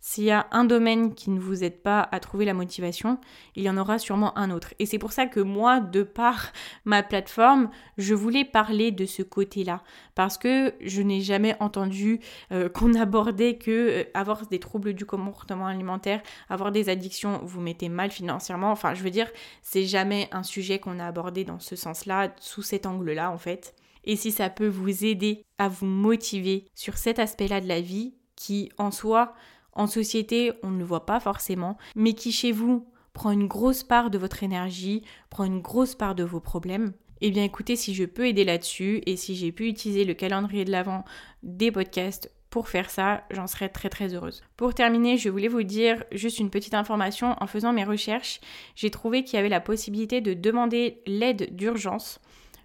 S'il 0.00 0.24
y 0.24 0.30
a 0.30 0.46
un 0.52 0.64
domaine 0.64 1.12
qui 1.14 1.28
ne 1.30 1.40
vous 1.40 1.64
aide 1.64 1.82
pas 1.82 2.08
à 2.12 2.20
trouver 2.20 2.44
la 2.44 2.54
motivation, 2.54 3.18
il 3.56 3.64
y 3.64 3.70
en 3.70 3.76
aura 3.76 3.98
sûrement 3.98 4.36
un 4.38 4.52
autre. 4.52 4.72
Et 4.78 4.86
c'est 4.86 4.98
pour 4.98 5.10
ça 5.10 5.26
que 5.26 5.40
moi, 5.40 5.80
de 5.80 6.04
par 6.04 6.52
ma 6.84 7.02
plateforme, 7.02 7.68
je 7.96 8.14
voulais 8.14 8.44
parler 8.44 8.92
de 8.92 9.06
ce 9.06 9.22
côté-là. 9.22 9.82
Parce 10.14 10.38
que 10.38 10.72
je 10.80 11.02
n'ai 11.02 11.20
jamais 11.20 11.56
entendu 11.58 12.20
euh, 12.52 12.68
qu'on 12.74 12.94
abordait 12.94 13.56
que 13.56 13.70
euh, 13.70 14.04
avoir 14.14 14.46
des 14.46 14.60
troubles 14.60 14.94
du 14.94 15.04
comportement 15.04 15.66
alimentaire, 15.66 16.22
avoir 16.48 16.70
des 16.70 16.88
addictions, 16.88 17.40
vous 17.42 17.60
mettez 17.60 17.88
mal 17.88 18.12
financièrement. 18.12 18.70
Enfin, 18.70 18.94
je 18.94 19.02
veux 19.02 19.10
dire, 19.10 19.30
c'est 19.62 19.84
jamais 19.84 20.28
un 20.30 20.44
sujet 20.44 20.78
qu'on 20.78 21.00
a 21.00 21.06
abordé 21.06 21.44
dans 21.44 21.58
ce 21.58 21.74
sens-là, 21.74 22.32
sous 22.38 22.62
cet 22.62 22.86
angle-là, 22.86 23.32
en 23.32 23.38
fait. 23.38 23.74
Et 24.04 24.16
si 24.16 24.32
ça 24.32 24.50
peut 24.50 24.68
vous 24.68 25.04
aider 25.04 25.44
à 25.58 25.68
vous 25.68 25.86
motiver 25.86 26.66
sur 26.74 26.96
cet 26.96 27.18
aspect-là 27.18 27.60
de 27.60 27.68
la 27.68 27.80
vie, 27.80 28.14
qui 28.36 28.70
en 28.78 28.90
soi 28.90 29.34
en 29.72 29.86
société, 29.86 30.52
on 30.62 30.70
ne 30.70 30.78
le 30.78 30.84
voit 30.84 31.06
pas 31.06 31.20
forcément, 31.20 31.76
mais 31.94 32.14
qui 32.14 32.32
chez 32.32 32.52
vous 32.52 32.86
prend 33.12 33.30
une 33.30 33.46
grosse 33.46 33.84
part 33.84 34.10
de 34.10 34.18
votre 34.18 34.42
énergie, 34.42 35.02
prend 35.30 35.44
une 35.44 35.60
grosse 35.60 35.94
part 35.94 36.14
de 36.14 36.24
vos 36.24 36.40
problèmes, 36.40 36.92
eh 37.20 37.30
bien 37.30 37.44
écoutez, 37.44 37.76
si 37.76 37.94
je 37.94 38.04
peux 38.04 38.26
aider 38.26 38.44
là-dessus 38.44 39.02
et 39.06 39.16
si 39.16 39.34
j'ai 39.34 39.52
pu 39.52 39.66
utiliser 39.66 40.04
le 40.04 40.14
calendrier 40.14 40.64
de 40.64 40.70
l'avant 40.70 41.04
des 41.42 41.72
podcasts 41.72 42.32
pour 42.50 42.68
faire 42.68 42.90
ça, 42.90 43.24
j'en 43.30 43.46
serais 43.46 43.68
très 43.68 43.88
très 43.88 44.14
heureuse. 44.14 44.42
Pour 44.56 44.72
terminer, 44.72 45.16
je 45.16 45.28
voulais 45.28 45.48
vous 45.48 45.64
dire 45.64 46.04
juste 46.12 46.38
une 46.38 46.50
petite 46.50 46.74
information. 46.74 47.36
En 47.40 47.46
faisant 47.46 47.72
mes 47.72 47.84
recherches, 47.84 48.40
j'ai 48.74 48.90
trouvé 48.90 49.22
qu'il 49.22 49.36
y 49.36 49.40
avait 49.40 49.48
la 49.48 49.60
possibilité 49.60 50.20
de 50.20 50.32
demander 50.32 51.02
l'aide 51.06 51.54
d'urgence 51.54 52.20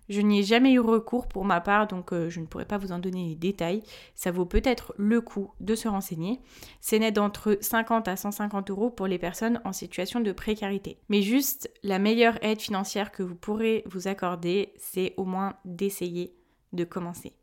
je 0.09 0.21
n'y 0.21 0.39
ai 0.39 0.43
jamais 0.43 0.73
eu 0.73 0.79
recours 0.79 1.27
pour 1.27 1.45
ma 1.45 1.61
part, 1.61 1.87
donc 1.87 2.11
euh, 2.11 2.29
je 2.29 2.39
ne 2.39 2.45
pourrais 2.45 2.65
pas 2.65 2.77
vous 2.77 2.91
en 2.91 2.99
donner 2.99 3.29
les 3.29 3.35
détails. 3.35 3.83
Ça 4.15 4.31
vaut 4.31 4.45
peut-être 4.45 4.93
le 4.97 5.21
coup 5.21 5.51
de 5.59 5.75
se 5.75 5.87
renseigner. 5.87 6.39
C'est 6.81 6.99
net 6.99 7.15
d'entre 7.15 7.57
50 7.61 8.07
à 8.07 8.15
150 8.15 8.69
euros 8.69 8.89
pour 8.89 9.07
les 9.07 9.19
personnes 9.19 9.61
en 9.65 9.73
situation 9.73 10.19
de 10.19 10.31
précarité. 10.31 10.97
Mais 11.09 11.21
juste, 11.21 11.71
la 11.83 11.99
meilleure 11.99 12.43
aide 12.43 12.61
financière 12.61 13.11
que 13.11 13.23
vous 13.23 13.35
pourrez 13.35 13.83
vous 13.85 14.07
accorder, 14.07 14.73
c'est 14.77 15.13
au 15.17 15.25
moins 15.25 15.55
d'essayer 15.65 16.35
de 16.73 16.83
commencer. 16.83 17.33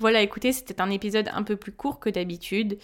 Voilà, 0.00 0.22
écoutez, 0.22 0.52
c'était 0.52 0.80
un 0.80 0.90
épisode 0.90 1.28
un 1.32 1.42
peu 1.42 1.56
plus 1.56 1.72
court 1.72 1.98
que 1.98 2.08
d'habitude. 2.08 2.78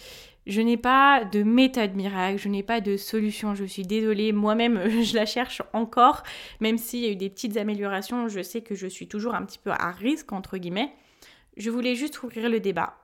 Je 0.45 0.61
n'ai 0.61 0.77
pas 0.77 1.25
de 1.25 1.41
méthode 1.41 1.95
miracle, 1.95 2.37
je 2.39 2.49
n'ai 2.49 2.61
pas 2.61 2.79
de 2.79 2.97
solution, 2.97 3.55
je 3.55 3.65
suis 3.65 3.83
désolée, 3.83 4.31
moi-même 4.31 4.89
je 5.01 5.15
la 5.15 5.25
cherche 5.25 5.61
encore, 5.73 6.21
même 6.59 6.77
s'il 6.77 6.99
y 6.99 7.07
a 7.07 7.11
eu 7.11 7.15
des 7.15 7.29
petites 7.29 7.57
améliorations, 7.57 8.27
je 8.27 8.41
sais 8.41 8.61
que 8.61 8.75
je 8.75 8.87
suis 8.87 9.07
toujours 9.07 9.33
un 9.33 9.43
petit 9.43 9.59
peu 9.59 9.71
à 9.71 9.91
risque, 9.91 10.31
entre 10.31 10.57
guillemets. 10.57 10.93
Je 11.57 11.69
voulais 11.69 11.95
juste 11.95 12.21
ouvrir 12.21 12.49
le 12.49 12.59
débat. 12.59 12.97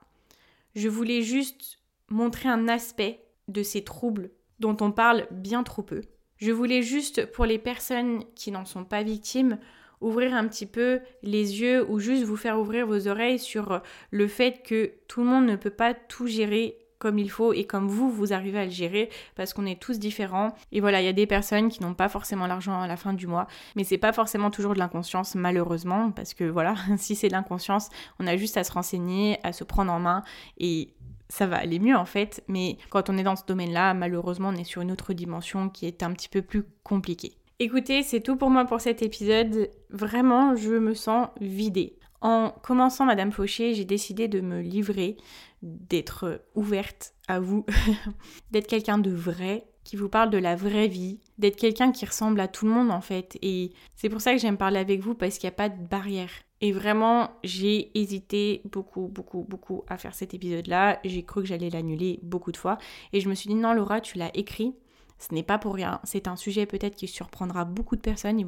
Je 0.76 0.88
voulais 0.88 1.22
juste 1.22 1.80
montrer 2.10 2.50
un 2.50 2.68
aspect 2.68 3.24
de 3.48 3.64
ces 3.64 3.84
troubles 3.84 4.30
dont 4.60 4.78
on 4.82 4.92
parle 4.92 5.26
bien 5.32 5.64
trop 5.64 5.82
peu. 5.82 6.02
Je 6.38 6.52
voulais 6.52 6.82
juste, 6.82 7.26
pour 7.32 7.46
les 7.46 7.58
personnes 7.58 8.24
qui 8.36 8.52
n'en 8.52 8.66
sont 8.66 8.84
pas 8.84 9.04
victimes, 9.04 9.58
ouvrir 10.02 10.34
un 10.34 10.48
petit 10.48 10.66
peu 10.66 11.00
les 11.24 11.62
yeux 11.62 11.86
ou 11.90 12.00
juste 12.00 12.24
vous 12.24 12.36
faire 12.36 12.60
ouvrir 12.60 12.88
vos 12.88 13.08
oreilles 13.08 13.40
sur 13.40 13.82
le 14.10 14.28
fait 14.28 14.64
que 14.64 14.92
tout 15.08 15.22
le 15.22 15.28
monde 15.28 15.46
ne 15.46 15.56
peut 15.56 15.70
pas 15.70 15.94
tout 15.94 16.28
gérer 16.28 16.81
comme 17.02 17.18
il 17.18 17.32
faut 17.32 17.52
et 17.52 17.66
comme 17.66 17.88
vous, 17.88 18.10
vous 18.12 18.32
arrivez 18.32 18.60
à 18.60 18.66
le 18.66 18.72
gérer 18.72 19.10
parce 19.36 19.54
qu'on 19.54 19.66
est 19.66 19.82
tous 19.82 19.98
différents. 20.00 20.54
Et 20.72 20.80
voilà, 20.80 21.02
il 21.02 21.06
y 21.06 21.10
a 21.10 21.14
des 21.14 21.26
personnes 21.26 21.70
qui 21.70 21.82
n'ont 21.82 21.96
pas 21.96 22.08
forcément 22.08 22.46
l'argent 22.46 22.80
à 22.80 22.88
la 22.88 22.96
fin 22.96 23.14
du 23.14 23.26
mois, 23.28 23.48
mais 23.76 23.84
c'est 23.84 23.98
pas 23.98 24.14
forcément 24.14 24.52
toujours 24.52 24.74
de 24.74 24.80
l'inconscience, 24.80 25.34
malheureusement, 25.36 26.12
parce 26.12 26.34
que 26.34 26.44
voilà, 26.44 26.76
si 26.98 27.16
c'est 27.16 27.28
de 27.28 27.34
l'inconscience, 27.34 27.90
on 28.20 28.28
a 28.28 28.38
juste 28.38 28.56
à 28.56 28.64
se 28.64 28.72
renseigner, 28.72 29.40
à 29.44 29.52
se 29.52 29.64
prendre 29.64 29.92
en 29.92 30.00
main 30.00 30.24
et 30.60 30.94
ça 31.28 31.48
va 31.48 31.58
aller 31.58 31.80
mieux 31.80 31.96
en 31.96 32.06
fait, 32.06 32.44
mais 32.48 32.78
quand 32.90 33.10
on 33.10 33.18
est 33.18 33.24
dans 33.24 33.36
ce 33.36 33.46
domaine-là, 33.46 33.94
malheureusement, 33.94 34.50
on 34.50 34.56
est 34.56 34.66
sur 34.66 34.82
une 34.82 34.92
autre 34.92 35.14
dimension 35.14 35.70
qui 35.70 35.88
est 35.88 36.04
un 36.04 36.12
petit 36.12 36.30
peu 36.30 36.42
plus 36.42 36.64
compliquée. 36.84 37.34
Écoutez, 37.60 38.04
c'est 38.04 38.22
tout 38.22 38.36
pour 38.36 38.50
moi 38.50 38.66
pour 38.66 38.82
cet 38.82 39.02
épisode. 39.02 39.70
Vraiment, 39.90 40.56
je 40.56 40.74
me 40.74 40.94
sens 40.94 41.30
vidée. 41.40 41.96
En 42.22 42.54
commençant 42.62 43.06
Madame 43.06 43.32
Fauché, 43.32 43.74
j'ai 43.74 43.86
décidé 43.86 44.28
de 44.28 44.42
me 44.42 44.62
livrer, 44.62 45.18
d'être 45.62 46.44
ouverte 46.56 47.14
à 47.28 47.40
vous, 47.40 47.66
d'être 48.52 48.68
quelqu'un 48.68 48.98
de 48.98 49.12
vrai, 49.12 49.66
qui 49.84 49.96
vous 49.96 50.10
parle 50.10 50.30
de 50.30 50.38
la 50.38 50.56
vraie 50.56 50.88
vie, 50.88 51.20
d'être 51.38 51.56
quelqu'un 51.56 51.92
qui 51.92 52.06
ressemble 52.06 52.40
à 52.40 52.48
tout 52.48 52.66
le 52.66 52.72
monde 52.72 52.92
en 52.92 53.02
fait. 53.02 53.38
Et 53.42 53.72
c'est 53.96 54.10
pour 54.10 54.22
ça 54.22 54.34
que 54.34 54.40
j'aime 54.40 54.58
parler 54.58 54.80
avec 54.80 55.02
vous 55.02 55.16
parce 55.16 55.38
qu'il 55.38 55.48
n'y 55.48 55.54
a 55.54 55.58
pas 55.58 55.70
de 55.70 55.88
barrière. 55.88 56.32
Et 56.62 56.72
vraiment, 56.72 57.32
j'ai 57.44 57.98
hésité 57.98 58.62
beaucoup, 58.72 59.08
beaucoup, 59.08 59.46
beaucoup 59.50 59.84
à 59.88 59.98
faire 59.98 60.14
cet 60.14 60.36
épisode-là. 60.36 61.00
J'ai 61.04 61.24
cru 61.24 61.42
que 61.42 61.48
j'allais 61.48 61.72
l'annuler 61.72 62.20
beaucoup 62.22 62.52
de 62.52 62.58
fois. 62.58 62.78
Et 63.14 63.20
je 63.20 63.30
me 63.30 63.34
suis 63.34 63.48
dit, 63.48 63.56
non 63.56 63.74
Laura, 63.74 64.00
tu 64.00 64.20
l'as 64.20 64.30
écrit, 64.36 64.76
ce 65.18 65.34
n'est 65.34 65.44
pas 65.44 65.58
pour 65.58 65.74
rien. 65.74 66.00
C'est 66.04 66.28
un 66.28 66.36
sujet 66.36 66.68
peut-être 66.68 66.96
qui 66.96 67.08
surprendra 67.08 67.66
beaucoup 67.66 67.96
de 67.96 68.02
personnes. 68.02 68.44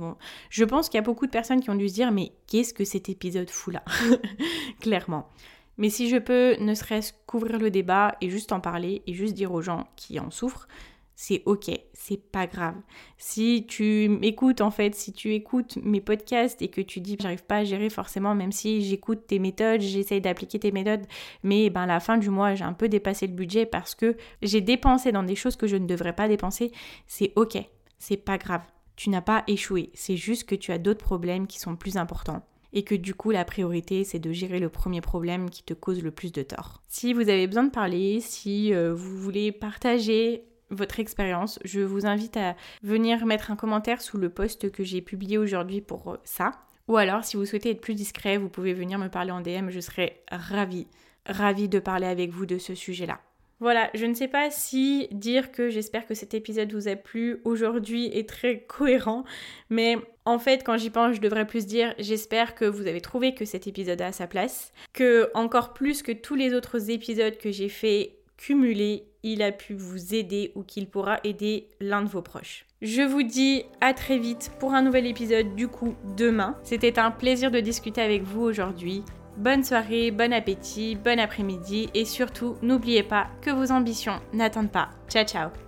Je 0.50 0.64
pense 0.64 0.90
qu'il 0.90 1.00
y 1.00 1.00
a 1.00 1.04
beaucoup 1.04 1.26
de 1.26 1.32
personnes 1.32 1.62
qui 1.62 1.72
ont 1.72 1.76
dû 1.76 1.90
se 1.90 1.94
dire 1.96 2.12
mais 2.12 2.34
qu'est-ce 2.48 2.74
que 2.74 2.86
cet 2.86 3.10
épisode 3.10 3.50
fout 3.50 3.74
là? 3.74 3.84
Clairement. 4.80 5.28
Mais 5.78 5.90
si 5.90 6.10
je 6.10 6.18
peux 6.18 6.56
ne 6.60 6.74
serait-ce 6.74 7.14
qu'ouvrir 7.26 7.60
le 7.60 7.72
débat 7.72 8.16
et 8.22 8.30
juste 8.30 8.52
en 8.52 8.60
parler 8.60 9.02
et 9.08 9.14
juste 9.14 9.34
dire 9.34 9.52
aux 9.52 9.62
gens 9.62 9.88
qui 9.96 10.20
en 10.20 10.30
souffrent, 10.30 10.68
c'est 11.16 11.44
ok, 11.46 11.72
c'est 11.94 12.22
pas 12.32 12.48
grave. 12.48 12.76
Si 13.18 13.66
tu 13.68 14.10
m'écoutes 14.10 14.62
en 14.62 14.72
fait, 14.72 14.96
si 14.96 15.14
tu 15.14 15.34
écoutes 15.34 15.78
mes 15.78 16.02
podcasts 16.02 16.62
et 16.62 16.70
que 16.70 16.82
tu 16.82 17.02
dis 17.02 17.18
j'arrive 17.20 17.44
pas 17.44 17.58
à 17.58 17.64
gérer 17.64 17.90
forcément, 17.90 18.36
même 18.36 18.52
si 18.52 18.82
j'écoute 18.84 19.28
tes 19.28 19.40
méthodes, 19.40 19.82
j'essaye 19.82 20.22
d'appliquer 20.22 20.60
tes 20.60 20.72
méthodes, 20.72 21.06
mais 21.44 21.70
ben 21.70 21.82
à 21.82 21.86
la 21.86 22.00
fin 22.00 22.18
du 22.18 22.30
mois 22.30 22.56
j'ai 22.56 22.64
un 22.64 22.74
peu 22.74 22.90
dépassé 22.90 23.28
le 23.28 23.34
budget 23.34 23.66
parce 23.66 23.96
que 23.96 24.18
j'ai 24.42 24.62
dépensé 24.62 25.12
dans 25.12 25.24
des 25.24 25.36
choses 25.36 25.56
que 25.56 25.68
je 25.68 25.78
ne 25.78 25.88
devrais 25.88 26.14
pas 26.14 26.28
dépenser, 26.28 26.72
c'est 27.08 27.32
ok, 27.36 27.58
c'est 28.00 28.18
pas 28.18 28.38
grave. 28.38 28.64
Tu 28.96 29.10
n'as 29.10 29.22
pas 29.22 29.44
échoué, 29.48 29.92
c'est 29.94 30.18
juste 30.18 30.48
que 30.48 30.56
tu 30.56 30.72
as 30.72 30.78
d'autres 30.78 31.04
problèmes 31.04 31.48
qui 31.48 31.60
sont 31.60 31.76
plus 31.76 31.98
importants 31.98 32.44
et 32.74 32.84
que 32.84 32.96
du 32.96 33.14
coup 33.14 33.32
la 33.32 33.46
priorité 33.46 34.04
c'est 34.04 34.20
de 34.20 34.32
gérer 34.32 34.60
le 34.60 34.70
premier 34.70 35.02
problème 35.02 35.50
qui 35.50 35.64
te 35.64 35.74
cause 35.74 36.04
le 36.04 36.12
plus 36.12 36.32
de 36.32 36.44
tort. 36.44 36.82
Si 36.88 37.14
vous 37.14 37.30
avez 37.30 37.48
besoin 37.48 37.64
de 37.64 37.72
parler, 37.72 38.20
si 38.20 38.74
euh, 38.74 38.94
vous 38.94 39.18
voulez 39.18 39.52
partager 39.52 40.44
votre 40.74 41.00
expérience. 41.00 41.60
Je 41.64 41.82
vous 41.82 42.06
invite 42.06 42.38
à 42.38 42.56
venir 42.82 43.26
mettre 43.26 43.52
un 43.52 43.56
commentaire 43.56 44.02
sous 44.02 44.18
le 44.18 44.30
post 44.30 44.72
que 44.72 44.84
j'ai 44.84 45.02
publié 45.02 45.38
aujourd'hui 45.38 45.82
pour 45.82 46.14
euh, 46.14 46.18
ça. 46.24 46.52
Ou 46.88 46.98
alors, 46.98 47.24
si 47.24 47.38
vous 47.38 47.46
souhaitez 47.46 47.72
être 47.72 47.82
plus 47.82 47.94
discret, 47.94 48.38
vous 48.38 48.50
pouvez 48.50 48.74
venir 48.74 49.00
me 49.00 49.08
parler 49.08 49.32
en 49.32 49.42
DM. 49.42 49.70
Je 49.70 49.80
serai 49.80 50.22
ravie, 50.32 50.88
ravie 51.26 51.70
de 51.70 51.80
parler 51.80 52.08
avec 52.08 52.32
vous 52.32 52.46
de 52.46 52.58
ce 52.58 52.76
sujet-là. 52.76 53.20
Voilà, 53.64 53.90
je 53.94 54.06
ne 54.06 54.14
sais 54.14 54.28
pas 54.28 54.52
si 54.52 55.08
dire 55.14 55.54
que 55.54 55.70
j'espère 55.70 56.06
que 56.06 56.14
cet 56.14 56.34
épisode 56.34 56.74
vous 56.74 56.90
a 56.90 56.98
plu 56.98 57.40
aujourd'hui 57.46 58.08
est 58.08 58.28
très 58.28 58.60
cohérent, 58.60 59.24
mais 59.70 59.96
en 60.26 60.38
fait, 60.38 60.66
quand 60.66 60.76
j'y 60.76 60.90
pense, 60.90 61.16
je 61.16 61.22
devrais 61.22 61.48
plus 61.48 61.66
dire 61.66 61.96
j'espère 61.98 62.56
que 62.56 62.66
vous 62.66 62.88
avez 62.88 63.00
trouvé 63.00 63.34
que 63.34 63.46
cet 63.46 63.66
épisode 63.66 64.02
a 64.02 64.12
sa 64.12 64.28
place, 64.28 64.74
que 64.92 65.30
encore 65.34 65.72
plus 65.72 66.04
que 66.04 66.12
tous 66.12 66.36
les 66.36 66.54
autres 66.54 66.90
épisodes 66.90 67.38
que 67.38 67.54
j'ai 67.54 67.70
fait 67.70 68.18
cumulés, 68.36 69.06
il 69.24 69.42
a 69.42 69.54
pu 69.54 69.76
vous 69.76 70.14
aider 70.14 70.52
ou 70.56 70.64
qu'il 70.64 70.90
pourra 70.90 71.22
aider 71.24 71.70
l'un 71.80 72.02
de 72.02 72.10
vos 72.10 72.22
proches. 72.22 72.66
Je 72.82 73.02
vous 73.02 73.24
dis 73.24 73.64
à 73.80 73.94
très 73.94 74.18
vite 74.18 74.52
pour 74.60 74.74
un 74.74 74.82
nouvel 74.82 75.08
épisode 75.08 75.56
du 75.56 75.70
coup 75.70 75.96
demain. 76.18 76.58
C'était 76.66 77.00
un 77.00 77.12
plaisir 77.12 77.50
de 77.50 77.62
discuter 77.62 78.02
avec 78.02 78.24
vous 78.24 78.42
aujourd'hui. 78.42 79.06
Bonne 79.38 79.64
soirée, 79.64 80.12
bon 80.12 80.32
appétit, 80.32 80.96
bon 80.96 81.20
après-midi 81.20 81.90
et 81.94 82.06
surtout 82.06 82.56
n'oubliez 82.62 83.04
pas 83.04 83.28
que 83.42 83.50
vos 83.50 83.72
ambitions 83.72 84.20
n'attendent 84.32 84.72
pas. 84.72 84.90
Ciao 85.10 85.26
ciao 85.26 85.63